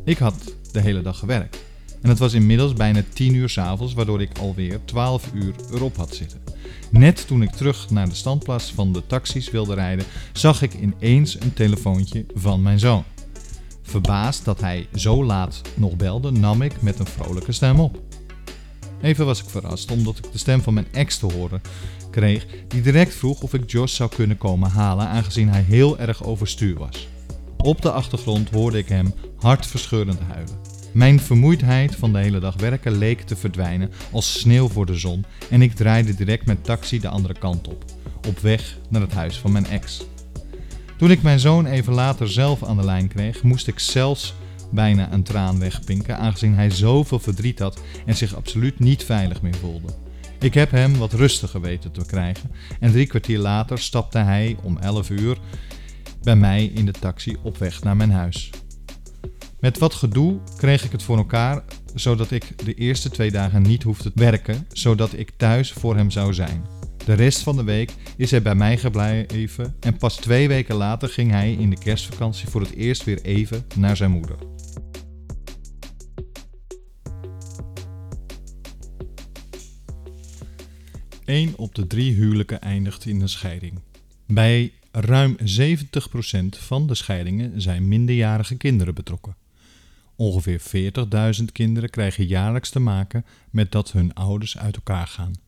Ik 0.04 0.18
had 0.18 0.54
de 0.72 0.80
hele 0.80 1.02
dag 1.02 1.18
gewerkt 1.18 1.58
En 2.02 2.08
het 2.08 2.18
was 2.18 2.32
inmiddels 2.32 2.72
bijna 2.72 3.02
10 3.12 3.34
uur 3.34 3.48
s'avonds, 3.48 3.94
waardoor 3.94 4.22
ik 4.22 4.38
alweer 4.38 4.80
12 4.84 5.30
uur 5.34 5.54
erop 5.72 5.96
had 5.96 6.14
zitten. 6.14 6.40
Net 6.90 7.26
toen 7.26 7.42
ik 7.42 7.50
terug 7.50 7.90
naar 7.90 8.08
de 8.08 8.14
standplaats 8.14 8.72
van 8.72 8.92
de 8.92 9.06
taxis 9.06 9.50
wilde 9.50 9.74
rijden, 9.74 10.04
zag 10.32 10.62
ik 10.62 10.74
ineens 10.74 11.40
een 11.40 11.52
telefoontje 11.52 12.26
van 12.34 12.62
mijn 12.62 12.78
zoon. 12.78 13.04
Verbaasd 13.87 14.44
dat 14.44 14.61
hij 14.61 14.88
zo 14.94 15.25
laat 15.25 15.61
nog 15.75 15.97
belde, 15.97 16.31
nam 16.31 16.62
ik 16.62 16.83
met 16.83 16.99
een 16.99 17.07
vrolijke 17.07 17.53
stem 17.53 17.81
op. 17.81 18.01
Even 19.03 19.27
was 19.27 19.42
ik 19.42 19.49
verrast 19.49 19.90
omdat 19.90 20.18
ik 20.18 20.33
de 20.33 20.38
stem 20.38 20.62
van 20.62 20.75
mijn 20.75 20.87
ex 20.92 21.18
te 21.18 21.27
horen 21.33 21.61
kreeg, 22.11 22.47
die 22.68 22.83
direct 22.83 23.14
vroeg 23.14 23.42
of 23.42 23.55
ik 23.55 23.70
Josh 23.70 23.94
zou 23.94 24.11
kunnen 24.11 24.38
komen 24.38 24.70
halen, 24.70 25.09
aangezien 25.09 25.49
hij 25.49 25.62
heel 25.62 25.99
erg 25.99 26.25
overstuur 26.25 26.79
was. 26.79 27.09
Op 27.57 27.83
de 27.83 27.92
achtergrond 27.92 28.51
hoorde 28.51 28.79
ik 28.79 28.88
hem 28.88 29.14
hartverscheurend 29.37 30.20
huilen. 30.20 30.59
Mijn 30.92 31.20
vermoeidheid 31.20 31.97
van 31.97 32.12
de 32.12 32.18
hele 32.18 32.38
dag 32.38 32.55
werken 32.57 32.99
leek 32.99 33.20
te 33.20 33.37
verdwijnen 33.37 33.90
als 34.12 34.38
sneeuw 34.38 34.68
voor 34.68 34.87
de 34.87 34.94
zon 34.94 35.25
en 35.51 35.62
ik 35.62 35.75
draaide 35.75 36.14
direct 36.14 36.47
met 36.47 36.64
taxi 36.64 37.01
de 37.01 37.09
andere 37.09 37.38
kant 37.38 37.68
op, 37.68 37.85
op 38.29 38.38
weg 38.38 38.79
naar 38.88 39.01
het 39.01 39.12
huis 39.12 39.38
van 39.38 39.53
mijn 39.53 39.66
ex. 39.66 40.07
Toen 41.04 41.12
ik 41.12 41.22
mijn 41.22 41.40
zoon 41.40 41.66
even 41.66 41.92
later 41.92 42.30
zelf 42.30 42.62
aan 42.62 42.76
de 42.76 42.84
lijn 42.84 43.08
kreeg, 43.08 43.42
moest 43.42 43.66
ik 43.66 43.78
zelfs 43.78 44.34
bijna 44.70 45.12
een 45.12 45.22
traan 45.22 45.58
wegpinken, 45.58 46.18
aangezien 46.18 46.54
hij 46.54 46.70
zoveel 46.70 47.18
verdriet 47.18 47.58
had 47.58 47.80
en 48.06 48.16
zich 48.16 48.34
absoluut 48.34 48.78
niet 48.78 49.04
veilig 49.04 49.42
meer 49.42 49.54
voelde. 49.54 49.94
Ik 50.38 50.54
heb 50.54 50.70
hem 50.70 50.96
wat 50.96 51.12
rustiger 51.12 51.60
weten 51.60 51.92
te 51.92 52.06
krijgen 52.06 52.50
en 52.80 52.92
drie 52.92 53.06
kwartier 53.06 53.38
later 53.38 53.78
stapte 53.78 54.18
hij 54.18 54.56
om 54.62 54.78
11 54.78 55.10
uur 55.10 55.38
bij 56.22 56.36
mij 56.36 56.64
in 56.64 56.86
de 56.86 56.92
taxi 56.92 57.36
op 57.42 57.58
weg 57.58 57.82
naar 57.82 57.96
mijn 57.96 58.12
huis. 58.12 58.50
Met 59.60 59.78
wat 59.78 59.94
gedoe 59.94 60.38
kreeg 60.56 60.84
ik 60.84 60.92
het 60.92 61.02
voor 61.02 61.16
elkaar 61.16 61.62
zodat 61.94 62.30
ik 62.30 62.64
de 62.64 62.74
eerste 62.74 63.10
twee 63.10 63.30
dagen 63.30 63.62
niet 63.62 63.82
hoefde 63.82 64.12
te 64.12 64.20
werken, 64.20 64.66
zodat 64.72 65.12
ik 65.12 65.32
thuis 65.36 65.72
voor 65.72 65.96
hem 65.96 66.10
zou 66.10 66.34
zijn. 66.34 66.64
De 67.04 67.12
rest 67.12 67.38
van 67.38 67.56
de 67.56 67.64
week 67.64 67.94
is 68.16 68.30
hij 68.30 68.42
bij 68.42 68.54
mij 68.54 68.78
gebleven 68.78 69.76
en 69.80 69.96
pas 69.96 70.16
twee 70.16 70.48
weken 70.48 70.74
later 70.74 71.08
ging 71.08 71.30
hij 71.30 71.52
in 71.52 71.70
de 71.70 71.78
kerstvakantie 71.78 72.48
voor 72.48 72.60
het 72.60 72.74
eerst 72.74 73.04
weer 73.04 73.22
even 73.22 73.66
naar 73.76 73.96
zijn 73.96 74.10
moeder. 74.10 74.36
Eén 81.24 81.56
op 81.56 81.74
de 81.74 81.86
drie 81.86 82.14
huwelijken 82.14 82.60
eindigt 82.60 83.04
in 83.04 83.20
een 83.20 83.28
scheiding. 83.28 83.80
Bij 84.26 84.72
ruim 84.90 85.36
70% 85.36 85.44
van 86.48 86.86
de 86.86 86.94
scheidingen 86.94 87.60
zijn 87.60 87.88
minderjarige 87.88 88.56
kinderen 88.56 88.94
betrokken. 88.94 89.36
Ongeveer 90.16 90.60
40.000 91.38 91.44
kinderen 91.52 91.90
krijgen 91.90 92.26
jaarlijks 92.26 92.70
te 92.70 92.80
maken 92.80 93.24
met 93.50 93.72
dat 93.72 93.92
hun 93.92 94.14
ouders 94.14 94.58
uit 94.58 94.76
elkaar 94.76 95.06
gaan. 95.06 95.43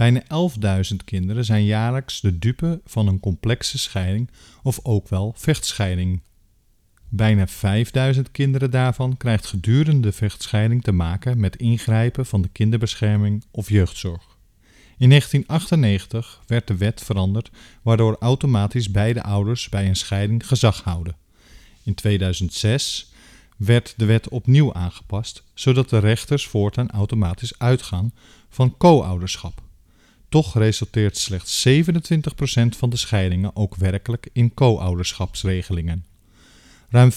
Bijna 0.00 0.22
11.000 0.90 0.96
kinderen 1.04 1.44
zijn 1.44 1.64
jaarlijks 1.64 2.20
de 2.20 2.38
dupe 2.38 2.80
van 2.84 3.06
een 3.06 3.20
complexe 3.20 3.78
scheiding 3.78 4.30
of 4.62 4.80
ook 4.82 5.08
wel 5.08 5.34
vechtscheiding. 5.36 6.22
Bijna 7.08 7.48
5.000 8.14 8.20
kinderen 8.32 8.70
daarvan 8.70 9.16
krijgt 9.16 9.46
gedurende 9.46 10.00
de 10.00 10.12
vechtscheiding 10.12 10.82
te 10.82 10.92
maken 10.92 11.40
met 11.40 11.56
ingrijpen 11.56 12.26
van 12.26 12.42
de 12.42 12.48
kinderbescherming 12.48 13.44
of 13.50 13.68
jeugdzorg. 13.68 14.22
In 14.98 15.08
1998 15.08 16.40
werd 16.46 16.66
de 16.66 16.76
wet 16.76 17.02
veranderd 17.02 17.50
waardoor 17.82 18.16
automatisch 18.20 18.90
beide 18.90 19.22
ouders 19.22 19.68
bij 19.68 19.88
een 19.88 19.96
scheiding 19.96 20.46
gezag 20.46 20.82
houden. 20.82 21.16
In 21.82 21.94
2006 21.94 23.12
werd 23.56 23.94
de 23.96 24.04
wet 24.04 24.28
opnieuw 24.28 24.74
aangepast, 24.74 25.44
zodat 25.54 25.88
de 25.88 25.98
rechters 25.98 26.46
voortaan 26.46 26.90
automatisch 26.90 27.58
uitgaan 27.58 28.12
van 28.48 28.76
co-ouderschap. 28.76 29.68
Toch 30.30 30.54
resulteert 30.54 31.16
slechts 31.16 31.68
27% 31.68 31.72
van 32.76 32.90
de 32.90 32.96
scheidingen 32.96 33.56
ook 33.56 33.76
werkelijk 33.76 34.28
in 34.32 34.54
co-ouderschapsregelingen. 34.54 36.04
Ruim 36.88 37.10
40% 37.12 37.14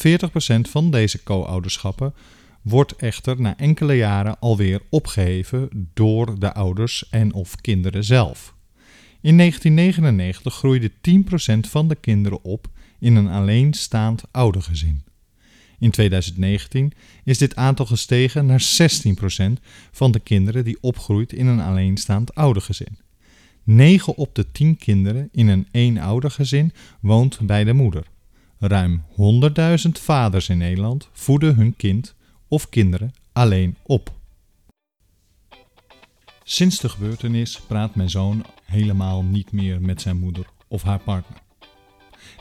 van 0.70 0.92
deze 0.92 1.24
co-ouderschappen 1.24 2.14
wordt 2.62 2.96
echter 2.96 3.42
na 3.42 3.58
enkele 3.58 3.94
jaren 3.94 4.40
alweer 4.40 4.82
opgeheven 4.90 5.88
door 5.94 6.40
de 6.40 6.54
ouders 6.54 7.10
en 7.10 7.34
of 7.34 7.56
kinderen 7.56 8.04
zelf. 8.04 8.54
In 9.22 9.38
1999 9.38 10.54
groeide 10.54 10.92
10% 10.92 11.60
van 11.60 11.88
de 11.88 11.96
kinderen 11.96 12.44
op 12.44 12.68
in 13.00 13.16
een 13.16 13.28
alleenstaand 13.28 14.24
oudergezin. 14.32 15.04
In 15.80 15.92
2019 15.92 16.94
is 17.24 17.38
dit 17.38 17.56
aantal 17.56 17.86
gestegen 17.86 18.46
naar 18.46 18.62
16% 18.62 19.44
van 19.92 20.12
de 20.12 20.20
kinderen 20.20 20.64
die 20.64 20.78
opgroeit 20.82 21.34
in 21.34 21.48
een 21.48 21.60
alleenstaand 21.60 22.36
oudergezin. 22.36 22.98
9 23.64 24.16
op 24.16 24.36
de 24.36 24.52
10 24.52 24.78
kinderen 24.78 25.30
in 25.32 25.48
een 25.48 25.68
eenoudergezin 25.72 26.74
woont 27.00 27.40
bij 27.42 27.64
de 27.64 27.74
moeder. 27.74 28.04
Ruim 28.60 29.04
100.000 29.12 29.92
vaders 29.92 30.50
in 30.50 30.58
Nederland 30.58 31.10
voeden 31.12 31.56
hun 31.56 31.76
kind 31.76 32.16
of 32.48 32.70
kinderen 32.70 33.14
alleen 33.32 33.78
op. 33.84 34.14
Sinds 36.44 36.80
de 36.80 36.90
gebeurtenis 36.90 37.60
praat 37.60 37.96
mijn 37.96 38.10
zoon 38.10 38.46
helemaal 38.66 39.24
niet 39.24 39.52
meer 39.52 39.82
met 39.82 40.02
zijn 40.02 40.20
moeder 40.20 40.46
of 40.68 40.84
haar 40.84 41.00
partner. 41.00 41.43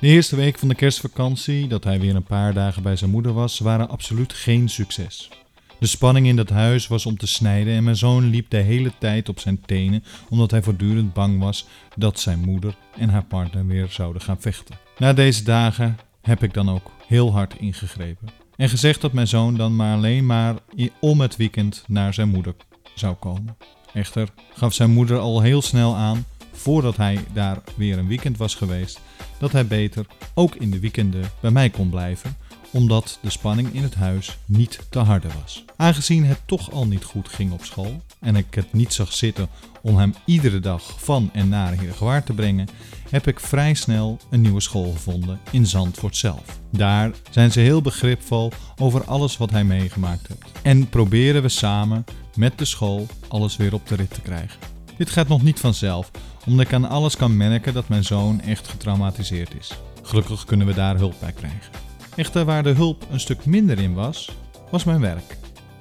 De 0.02 0.08
eerste 0.08 0.36
week 0.36 0.58
van 0.58 0.68
de 0.68 0.74
kerstvakantie, 0.74 1.68
dat 1.68 1.84
hij 1.84 2.00
weer 2.00 2.14
een 2.14 2.22
paar 2.22 2.54
dagen 2.54 2.82
bij 2.82 2.96
zijn 2.96 3.10
moeder 3.10 3.32
was, 3.32 3.58
waren 3.58 3.88
absoluut 3.88 4.32
geen 4.32 4.68
succes. 4.68 5.30
De 5.78 5.86
spanning 5.86 6.26
in 6.26 6.36
dat 6.36 6.48
huis 6.50 6.86
was 6.86 7.06
om 7.06 7.16
te 7.16 7.26
snijden 7.26 7.74
en 7.74 7.84
mijn 7.84 7.96
zoon 7.96 8.24
liep 8.24 8.50
de 8.50 8.56
hele 8.56 8.92
tijd 8.98 9.28
op 9.28 9.40
zijn 9.40 9.60
tenen 9.66 10.04
omdat 10.28 10.50
hij 10.50 10.62
voortdurend 10.62 11.12
bang 11.12 11.38
was 11.38 11.66
dat 11.96 12.20
zijn 12.20 12.38
moeder 12.38 12.76
en 12.98 13.08
haar 13.08 13.24
partner 13.24 13.66
weer 13.66 13.86
zouden 13.90 14.22
gaan 14.22 14.40
vechten. 14.40 14.76
Na 14.98 15.12
deze 15.12 15.42
dagen 15.42 15.98
heb 16.22 16.42
ik 16.42 16.54
dan 16.54 16.70
ook 16.70 16.90
heel 17.06 17.32
hard 17.32 17.54
ingegrepen 17.58 18.28
en 18.56 18.68
gezegd 18.68 19.00
dat 19.00 19.12
mijn 19.12 19.28
zoon 19.28 19.54
dan 19.54 19.76
maar 19.76 19.96
alleen 19.96 20.26
maar 20.26 20.54
om 21.00 21.20
het 21.20 21.36
weekend 21.36 21.84
naar 21.86 22.14
zijn 22.14 22.28
moeder 22.28 22.54
zou 22.94 23.14
komen. 23.14 23.56
Echter 23.92 24.28
gaf 24.54 24.74
zijn 24.74 24.90
moeder 24.90 25.18
al 25.18 25.40
heel 25.40 25.62
snel 25.62 25.96
aan, 25.96 26.24
voordat 26.52 26.96
hij 26.96 27.18
daar 27.32 27.58
weer 27.76 27.98
een 27.98 28.08
weekend 28.08 28.36
was 28.36 28.54
geweest, 28.54 29.00
dat 29.42 29.52
hij 29.52 29.66
beter 29.66 30.06
ook 30.34 30.54
in 30.54 30.70
de 30.70 30.80
weekenden 30.80 31.30
bij 31.40 31.50
mij 31.50 31.70
kon 31.70 31.90
blijven, 31.90 32.36
omdat 32.70 33.18
de 33.22 33.30
spanning 33.30 33.74
in 33.74 33.82
het 33.82 33.94
huis 33.94 34.38
niet 34.44 34.78
te 34.90 34.98
harde 34.98 35.28
was. 35.40 35.64
Aangezien 35.76 36.24
het 36.24 36.40
toch 36.46 36.72
al 36.72 36.86
niet 36.86 37.04
goed 37.04 37.28
ging 37.28 37.52
op 37.52 37.64
school 37.64 38.02
en 38.20 38.36
ik 38.36 38.54
het 38.54 38.72
niet 38.72 38.92
zag 38.92 39.12
zitten 39.12 39.48
om 39.80 39.96
hem 39.96 40.14
iedere 40.24 40.60
dag 40.60 41.02
van 41.02 41.30
en 41.32 41.48
naar 41.48 41.72
Heergewaard 41.72 42.26
te 42.26 42.32
brengen, 42.32 42.68
heb 43.10 43.26
ik 43.26 43.40
vrij 43.40 43.74
snel 43.74 44.18
een 44.30 44.40
nieuwe 44.40 44.60
school 44.60 44.92
gevonden 44.92 45.40
in 45.50 45.66
Zandvoort 45.66 46.16
zelf. 46.16 46.60
Daar 46.70 47.10
zijn 47.30 47.52
ze 47.52 47.60
heel 47.60 47.82
begripvol 47.82 48.52
over 48.76 49.04
alles 49.04 49.36
wat 49.36 49.50
hij 49.50 49.64
meegemaakt 49.64 50.28
heeft. 50.28 50.58
En 50.62 50.88
proberen 50.88 51.42
we 51.42 51.48
samen 51.48 52.04
met 52.34 52.58
de 52.58 52.64
school 52.64 53.06
alles 53.28 53.56
weer 53.56 53.74
op 53.74 53.88
de 53.88 53.94
rit 53.94 54.14
te 54.14 54.20
krijgen. 54.20 54.58
Dit 54.96 55.10
gaat 55.10 55.28
nog 55.28 55.42
niet 55.42 55.60
vanzelf, 55.60 56.10
omdat 56.46 56.66
ik 56.66 56.72
aan 56.72 56.88
alles 56.88 57.16
kan 57.16 57.36
merken 57.36 57.74
dat 57.74 57.88
mijn 57.88 58.04
zoon 58.04 58.40
echt 58.40 58.68
getraumatiseerd 58.68 59.54
is. 59.58 59.72
Gelukkig 60.02 60.44
kunnen 60.44 60.66
we 60.66 60.74
daar 60.74 60.96
hulp 60.96 61.14
bij 61.20 61.32
krijgen. 61.32 61.72
Echter 62.16 62.44
waar 62.44 62.62
de 62.62 62.70
hulp 62.70 63.06
een 63.10 63.20
stuk 63.20 63.44
minder 63.44 63.78
in 63.78 63.94
was, 63.94 64.30
was 64.70 64.84
mijn 64.84 65.00
werk. 65.00 65.36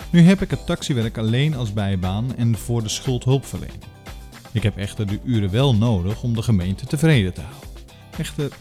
Nu 0.10 0.22
heb 0.22 0.42
ik 0.42 0.50
het 0.50 0.66
taxiwerk 0.66 1.18
alleen 1.18 1.56
als 1.56 1.74
bijbaan 1.74 2.36
en 2.36 2.58
voor 2.58 2.84
de 2.84 2.90
schuldhulpverlening. 2.90 3.84
Ik 4.52 4.64
heb 4.64 4.78
echter 4.78 5.08
de 5.08 5.20
uren 5.24 5.52
wel 5.52 5.76
nodig 5.76 6.24
om 6.24 6.36
de 6.36 6.42
gemeente 6.42 6.86
tevreden 6.86 7.34
te 7.34 7.42
houden. 7.42 7.70
Echter, 8.18 8.52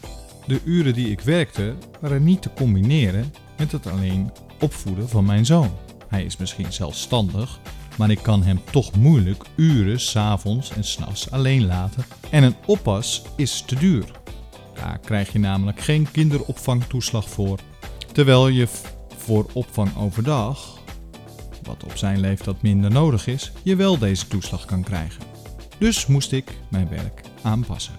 de 0.46 0.60
uren 0.64 0.94
die 0.94 1.10
ik 1.10 1.20
werkte 1.20 1.74
waren 2.00 2.24
niet 2.24 2.42
te 2.42 2.50
combineren 2.54 3.32
met 3.58 3.72
het 3.72 3.86
alleen 3.86 4.30
opvoeden 4.60 5.08
van 5.08 5.24
mijn 5.24 5.46
zoon. 5.46 5.70
Hij 6.08 6.24
is 6.24 6.36
misschien 6.36 6.72
zelfstandig, 6.72 7.60
maar 7.96 8.10
ik 8.10 8.22
kan 8.22 8.42
hem 8.42 8.60
toch 8.70 8.96
moeilijk 8.96 9.44
uren 9.56 10.00
s'avonds 10.00 10.70
en 10.70 10.84
s'nachts 10.84 11.30
alleen 11.30 11.66
laten. 11.66 12.04
En 12.30 12.42
een 12.42 12.56
oppas 12.66 13.22
is 13.36 13.62
te 13.66 13.74
duur. 13.74 14.04
Daar 14.74 14.98
krijg 14.98 15.32
je 15.32 15.38
namelijk 15.38 15.80
geen 15.80 16.10
kinderopvangtoeslag 16.10 17.28
voor. 17.28 17.58
Terwijl 18.12 18.48
je 18.48 18.68
voor 19.16 19.46
opvang 19.52 19.96
overdag, 19.96 20.78
wat 21.62 21.84
op 21.84 21.96
zijn 21.96 22.20
leeftijd 22.20 22.62
minder 22.62 22.90
nodig 22.90 23.26
is, 23.26 23.52
je 23.62 23.76
wel 23.76 23.98
deze 23.98 24.26
toeslag 24.26 24.64
kan 24.64 24.82
krijgen. 24.82 25.22
Dus 25.78 26.06
moest 26.06 26.32
ik 26.32 26.58
mijn 26.68 26.88
werk 26.88 27.20
aanpassen. 27.42 27.94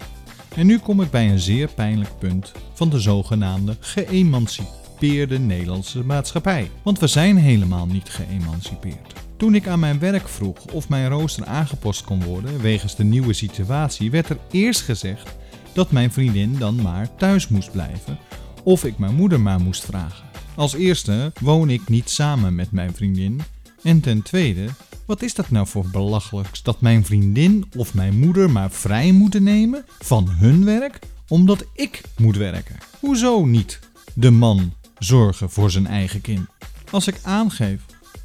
En 0.56 0.66
nu 0.66 0.80
kom 0.80 1.02
ik 1.02 1.12
bij 1.12 1.30
een 1.30 1.40
zeer 1.40 1.68
pijnlijk 1.68 2.18
punt 2.20 2.52
van 2.74 2.90
de 2.90 3.00
zogenaamde 3.00 3.76
geëmancipeerde 3.80 5.40
Nederlandse 5.40 6.04
maatschappij. 6.04 6.72
Want 6.84 7.00
we 7.00 7.08
zijn 7.08 7.38
helemaal 7.38 7.86
niet 7.86 8.10
geëmancipeerd. 8.10 9.14
Toen 9.42 9.56
ik 9.56 9.68
aan 9.68 9.80
mijn 9.80 10.00
werk 10.00 10.28
vroeg 10.28 10.66
of 10.66 10.90
mijn 10.90 11.10
rooster 11.10 11.46
aangepast 11.46 12.04
kon 12.04 12.24
worden 12.24 12.62
wegens 12.62 12.96
de 12.96 13.04
nieuwe 13.04 13.34
situatie, 13.34 14.12
werd 14.12 14.30
er 14.30 14.38
eerst 14.52 14.82
gezegd 14.82 15.36
dat 15.74 15.92
mijn 15.92 16.12
vriendin 16.12 16.58
dan 16.58 16.82
maar 16.82 17.16
thuis 17.16 17.48
moest 17.48 17.72
blijven 17.72 18.18
of 18.64 18.84
ik 18.84 18.98
mijn 18.98 19.16
moeder 19.16 19.40
maar 19.40 19.60
moest 19.60 19.86
vragen. 19.86 20.26
Als 20.56 20.74
eerste 20.74 21.32
woon 21.40 21.70
ik 21.70 21.90
niet 21.90 22.10
samen 22.10 22.56
met 22.56 22.72
mijn 22.72 22.94
vriendin 22.94 23.42
En 23.84 24.00
ten 24.00 24.22
tweede, 24.22 24.68
wat 25.06 25.22
is 25.22 25.34
dat 25.34 25.50
nou 25.50 25.68
voor 25.68 25.86
belachelijks 25.92 26.64
dat 26.64 26.82
mijn 26.82 27.06
vriendin 27.06 27.66
of 27.78 27.94
mijn 27.94 28.20
moeder 28.20 28.50
maar 28.50 28.72
vrij 28.72 29.12
moeten 29.12 29.44
nemen 29.44 29.86
van 30.00 30.30
hun 30.30 30.66
werk 30.66 31.00
omdat 31.28 31.66
ik 31.74 32.02
moet 32.18 32.38
werken? 32.38 32.78
Hoezo 33.00 33.46
niet 33.46 33.80
de 34.14 34.32
man 34.32 34.74
zorgen 34.98 35.50
voor 35.50 35.72
zijn 35.72 35.88
eigen 35.88 36.22
kind? 36.22 36.48
Als 36.92 37.08
ik 37.08 37.20
aangeef 37.24 37.82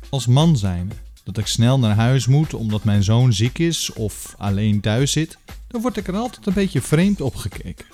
als 0.09 0.27
man 0.27 0.57
zijnde 0.57 0.95
dat 1.27 1.39
ik 1.39 1.47
snel 1.47 1.79
naar 1.79 1.95
huis 1.95 2.27
moet 2.27 2.55
omdat 2.55 2.85
mijn 2.85 3.03
zoon 3.03 3.33
ziek 3.33 3.59
is 3.59 3.93
of 3.93 4.35
alleen 4.39 4.81
thuis 4.81 5.13
zit, 5.13 5.39
dan 5.69 5.81
word 5.81 5.97
ik 5.97 6.09
er 6.09 6.17
altijd 6.17 6.47
een 6.47 6.53
beetje 6.53 6.81
vreemd 6.81 7.21
op 7.21 7.37
gekeken. 7.37 7.87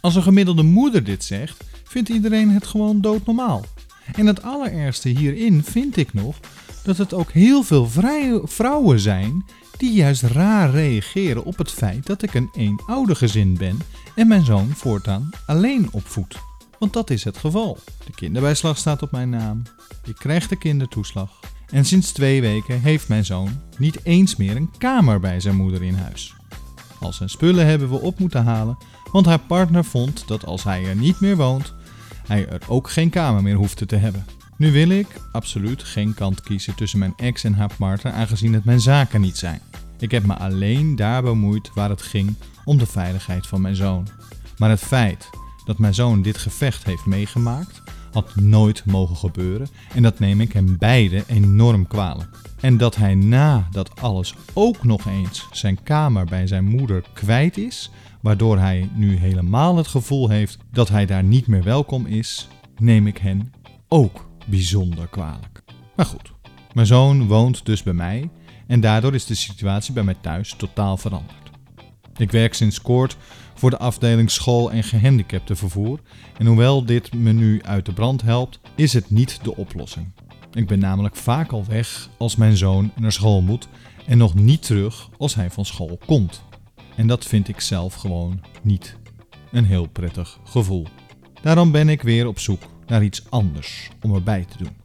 Als 0.00 0.14
een 0.14 0.22
gemiddelde 0.22 0.62
moeder 0.62 1.04
dit 1.04 1.24
zegt, 1.24 1.64
vindt 1.84 2.08
iedereen 2.08 2.50
het 2.50 2.66
gewoon 2.66 3.00
doodnormaal. 3.00 3.64
En 4.12 4.26
het 4.26 4.42
allerergste 4.42 5.08
hierin 5.08 5.64
vind 5.64 5.96
ik 5.96 6.14
nog 6.14 6.36
dat 6.82 6.96
het 6.96 7.14
ook 7.14 7.30
heel 7.32 7.62
veel 7.62 7.88
vrouwen 8.44 9.00
zijn 9.00 9.44
die 9.76 9.92
juist 9.92 10.22
raar 10.22 10.70
reageren 10.70 11.44
op 11.44 11.58
het 11.58 11.70
feit 11.70 12.06
dat 12.06 12.22
ik 12.22 12.34
een 12.34 12.50
eenoudergezin 12.54 13.56
ben 13.56 13.78
en 14.14 14.28
mijn 14.28 14.44
zoon 14.44 14.68
voortaan 14.68 15.30
alleen 15.46 15.88
opvoed. 15.92 16.36
Want 16.78 16.92
dat 16.92 17.10
is 17.10 17.24
het 17.24 17.36
geval. 17.36 17.78
De 18.06 18.12
kinderbijslag 18.14 18.78
staat 18.78 19.02
op 19.02 19.10
mijn 19.10 19.30
naam. 19.30 19.62
Ik 20.04 20.14
krijg 20.14 20.48
de 20.48 20.58
kindertoeslag. 20.58 21.40
En 21.70 21.84
sinds 21.84 22.12
twee 22.12 22.40
weken 22.40 22.80
heeft 22.80 23.08
mijn 23.08 23.24
zoon 23.24 23.60
niet 23.78 23.98
eens 24.02 24.36
meer 24.36 24.56
een 24.56 24.70
kamer 24.78 25.20
bij 25.20 25.40
zijn 25.40 25.56
moeder 25.56 25.82
in 25.82 25.94
huis. 25.94 26.34
Al 27.00 27.12
zijn 27.12 27.28
spullen 27.28 27.66
hebben 27.66 27.90
we 27.90 28.00
op 28.00 28.18
moeten 28.18 28.44
halen, 28.44 28.78
want 29.12 29.26
haar 29.26 29.38
partner 29.38 29.84
vond 29.84 30.28
dat 30.28 30.46
als 30.46 30.64
hij 30.64 30.84
er 30.84 30.96
niet 30.96 31.20
meer 31.20 31.36
woont, 31.36 31.74
hij 32.26 32.48
er 32.48 32.62
ook 32.68 32.90
geen 32.90 33.10
kamer 33.10 33.42
meer 33.42 33.54
hoefde 33.54 33.86
te 33.86 33.96
hebben. 33.96 34.24
Nu 34.56 34.72
wil 34.72 34.88
ik 34.88 35.06
absoluut 35.32 35.82
geen 35.82 36.14
kant 36.14 36.40
kiezen 36.40 36.74
tussen 36.74 36.98
mijn 36.98 37.12
ex 37.16 37.44
en 37.44 37.54
haar 37.54 37.70
partner, 37.78 38.12
aangezien 38.12 38.52
het 38.52 38.64
mijn 38.64 38.80
zaken 38.80 39.20
niet 39.20 39.36
zijn. 39.36 39.60
Ik 39.98 40.10
heb 40.10 40.26
me 40.26 40.34
alleen 40.34 40.96
daar 40.96 41.22
bemoeid 41.22 41.70
waar 41.74 41.90
het 41.90 42.02
ging 42.02 42.34
om 42.64 42.78
de 42.78 42.86
veiligheid 42.86 43.46
van 43.46 43.60
mijn 43.60 43.76
zoon. 43.76 44.08
Maar 44.58 44.70
het 44.70 44.80
feit 44.80 45.30
dat 45.64 45.78
mijn 45.78 45.94
zoon 45.94 46.22
dit 46.22 46.38
gevecht 46.38 46.84
heeft 46.84 47.06
meegemaakt, 47.06 47.82
had 48.12 48.36
nooit 48.36 48.84
mogen 48.84 49.16
gebeuren 49.16 49.68
en 49.94 50.02
dat 50.02 50.18
neem 50.18 50.40
ik 50.40 50.52
hem 50.52 50.78
beide 50.78 51.24
enorm 51.26 51.86
kwalijk. 51.86 52.40
En 52.60 52.76
dat 52.76 52.96
hij 52.96 53.14
na 53.14 53.68
dat 53.70 54.00
alles 54.00 54.34
ook 54.52 54.84
nog 54.84 55.06
eens 55.06 55.46
zijn 55.52 55.82
kamer 55.82 56.24
bij 56.24 56.46
zijn 56.46 56.64
moeder 56.64 57.04
kwijt 57.12 57.58
is, 57.58 57.90
waardoor 58.20 58.58
hij 58.58 58.88
nu 58.94 59.16
helemaal 59.16 59.76
het 59.76 59.86
gevoel 59.86 60.28
heeft 60.28 60.58
dat 60.72 60.88
hij 60.88 61.06
daar 61.06 61.24
niet 61.24 61.46
meer 61.46 61.62
welkom 61.62 62.06
is, 62.06 62.48
neem 62.78 63.06
ik 63.06 63.18
hen 63.18 63.52
ook 63.88 64.28
bijzonder 64.46 65.08
kwalijk. 65.08 65.62
Maar 65.96 66.06
goed, 66.06 66.32
mijn 66.72 66.86
zoon 66.86 67.26
woont 67.26 67.66
dus 67.66 67.82
bij 67.82 67.92
mij 67.92 68.30
en 68.66 68.80
daardoor 68.80 69.14
is 69.14 69.26
de 69.26 69.34
situatie 69.34 69.92
bij 69.92 70.02
mij 70.02 70.16
thuis 70.20 70.54
totaal 70.56 70.96
veranderd. 70.96 71.39
Ik 72.20 72.30
werk 72.30 72.54
sinds 72.54 72.80
kort 72.82 73.16
voor 73.54 73.70
de 73.70 73.78
afdeling 73.78 74.30
school- 74.30 74.72
en 74.72 74.84
gehandicaptenvervoer 74.84 76.00
en 76.38 76.46
hoewel 76.46 76.84
dit 76.84 77.14
me 77.14 77.32
nu 77.32 77.62
uit 77.62 77.86
de 77.86 77.92
brand 77.92 78.22
helpt, 78.22 78.60
is 78.74 78.92
het 78.92 79.10
niet 79.10 79.38
de 79.42 79.56
oplossing. 79.56 80.12
Ik 80.52 80.66
ben 80.66 80.78
namelijk 80.78 81.16
vaak 81.16 81.52
al 81.52 81.64
weg 81.64 82.08
als 82.18 82.36
mijn 82.36 82.56
zoon 82.56 82.92
naar 82.96 83.12
school 83.12 83.42
moet 83.42 83.68
en 84.06 84.18
nog 84.18 84.34
niet 84.34 84.62
terug 84.62 85.08
als 85.18 85.34
hij 85.34 85.50
van 85.50 85.64
school 85.64 85.98
komt. 86.06 86.42
En 86.96 87.06
dat 87.06 87.24
vind 87.24 87.48
ik 87.48 87.60
zelf 87.60 87.94
gewoon 87.94 88.40
niet 88.62 88.96
een 89.52 89.64
heel 89.64 89.86
prettig 89.86 90.38
gevoel. 90.44 90.86
Daarom 91.42 91.72
ben 91.72 91.88
ik 91.88 92.02
weer 92.02 92.26
op 92.26 92.38
zoek 92.38 92.62
naar 92.86 93.04
iets 93.04 93.30
anders 93.30 93.88
om 94.02 94.14
erbij 94.14 94.44
te 94.44 94.58
doen. 94.58 94.76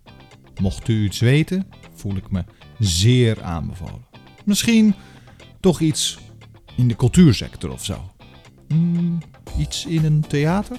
Mocht 0.62 0.88
u 0.88 1.04
iets 1.04 1.20
weten, 1.20 1.68
voel 1.94 2.16
ik 2.16 2.32
me 2.32 2.44
zeer 2.80 3.44
aanbevolen. 3.44 4.06
Misschien 4.46 4.96
toch 5.60 5.80
iets 5.80 6.18
in 6.76 6.88
de 6.88 6.96
cultuursector 6.96 7.72
of 7.72 7.86
zo. 7.86 8.12
Hmm, 8.68 9.18
iets 9.58 9.86
in 9.86 10.06
een 10.06 10.26
theater? 10.28 10.78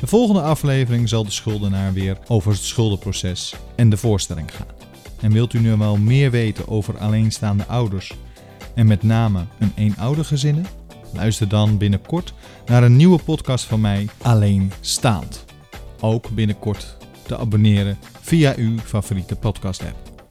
De 0.00 0.06
volgende 0.06 0.42
aflevering 0.42 1.08
zal 1.08 1.24
de 1.24 1.30
schuldenaar 1.30 1.92
weer 1.92 2.18
over 2.28 2.52
het 2.52 2.60
schuldenproces 2.60 3.54
en 3.76 3.90
de 3.90 3.96
voorstelling 3.96 4.54
gaan. 4.54 4.66
En 5.20 5.32
wilt 5.32 5.52
u 5.52 5.58
nu 5.58 5.76
wel 5.76 5.96
meer 5.96 6.30
weten 6.30 6.68
over 6.68 6.98
alleenstaande 6.98 7.66
ouders 7.66 8.12
en 8.74 8.86
met 8.86 9.02
name 9.02 9.46
een 9.58 9.72
eenoudergezinnen? 9.76 10.66
Luister 11.12 11.48
dan 11.48 11.78
binnenkort 11.78 12.34
naar 12.66 12.82
een 12.82 12.96
nieuwe 12.96 13.22
podcast 13.22 13.64
van 13.64 13.80
mij, 13.80 14.08
Alleenstaand. 14.22 15.44
Ook 16.00 16.30
binnenkort 16.30 16.96
te 17.26 17.38
abonneren 17.38 17.98
via 18.20 18.54
uw 18.56 18.78
favoriete 18.78 19.36
podcast 19.36 19.82
app. 19.82 20.26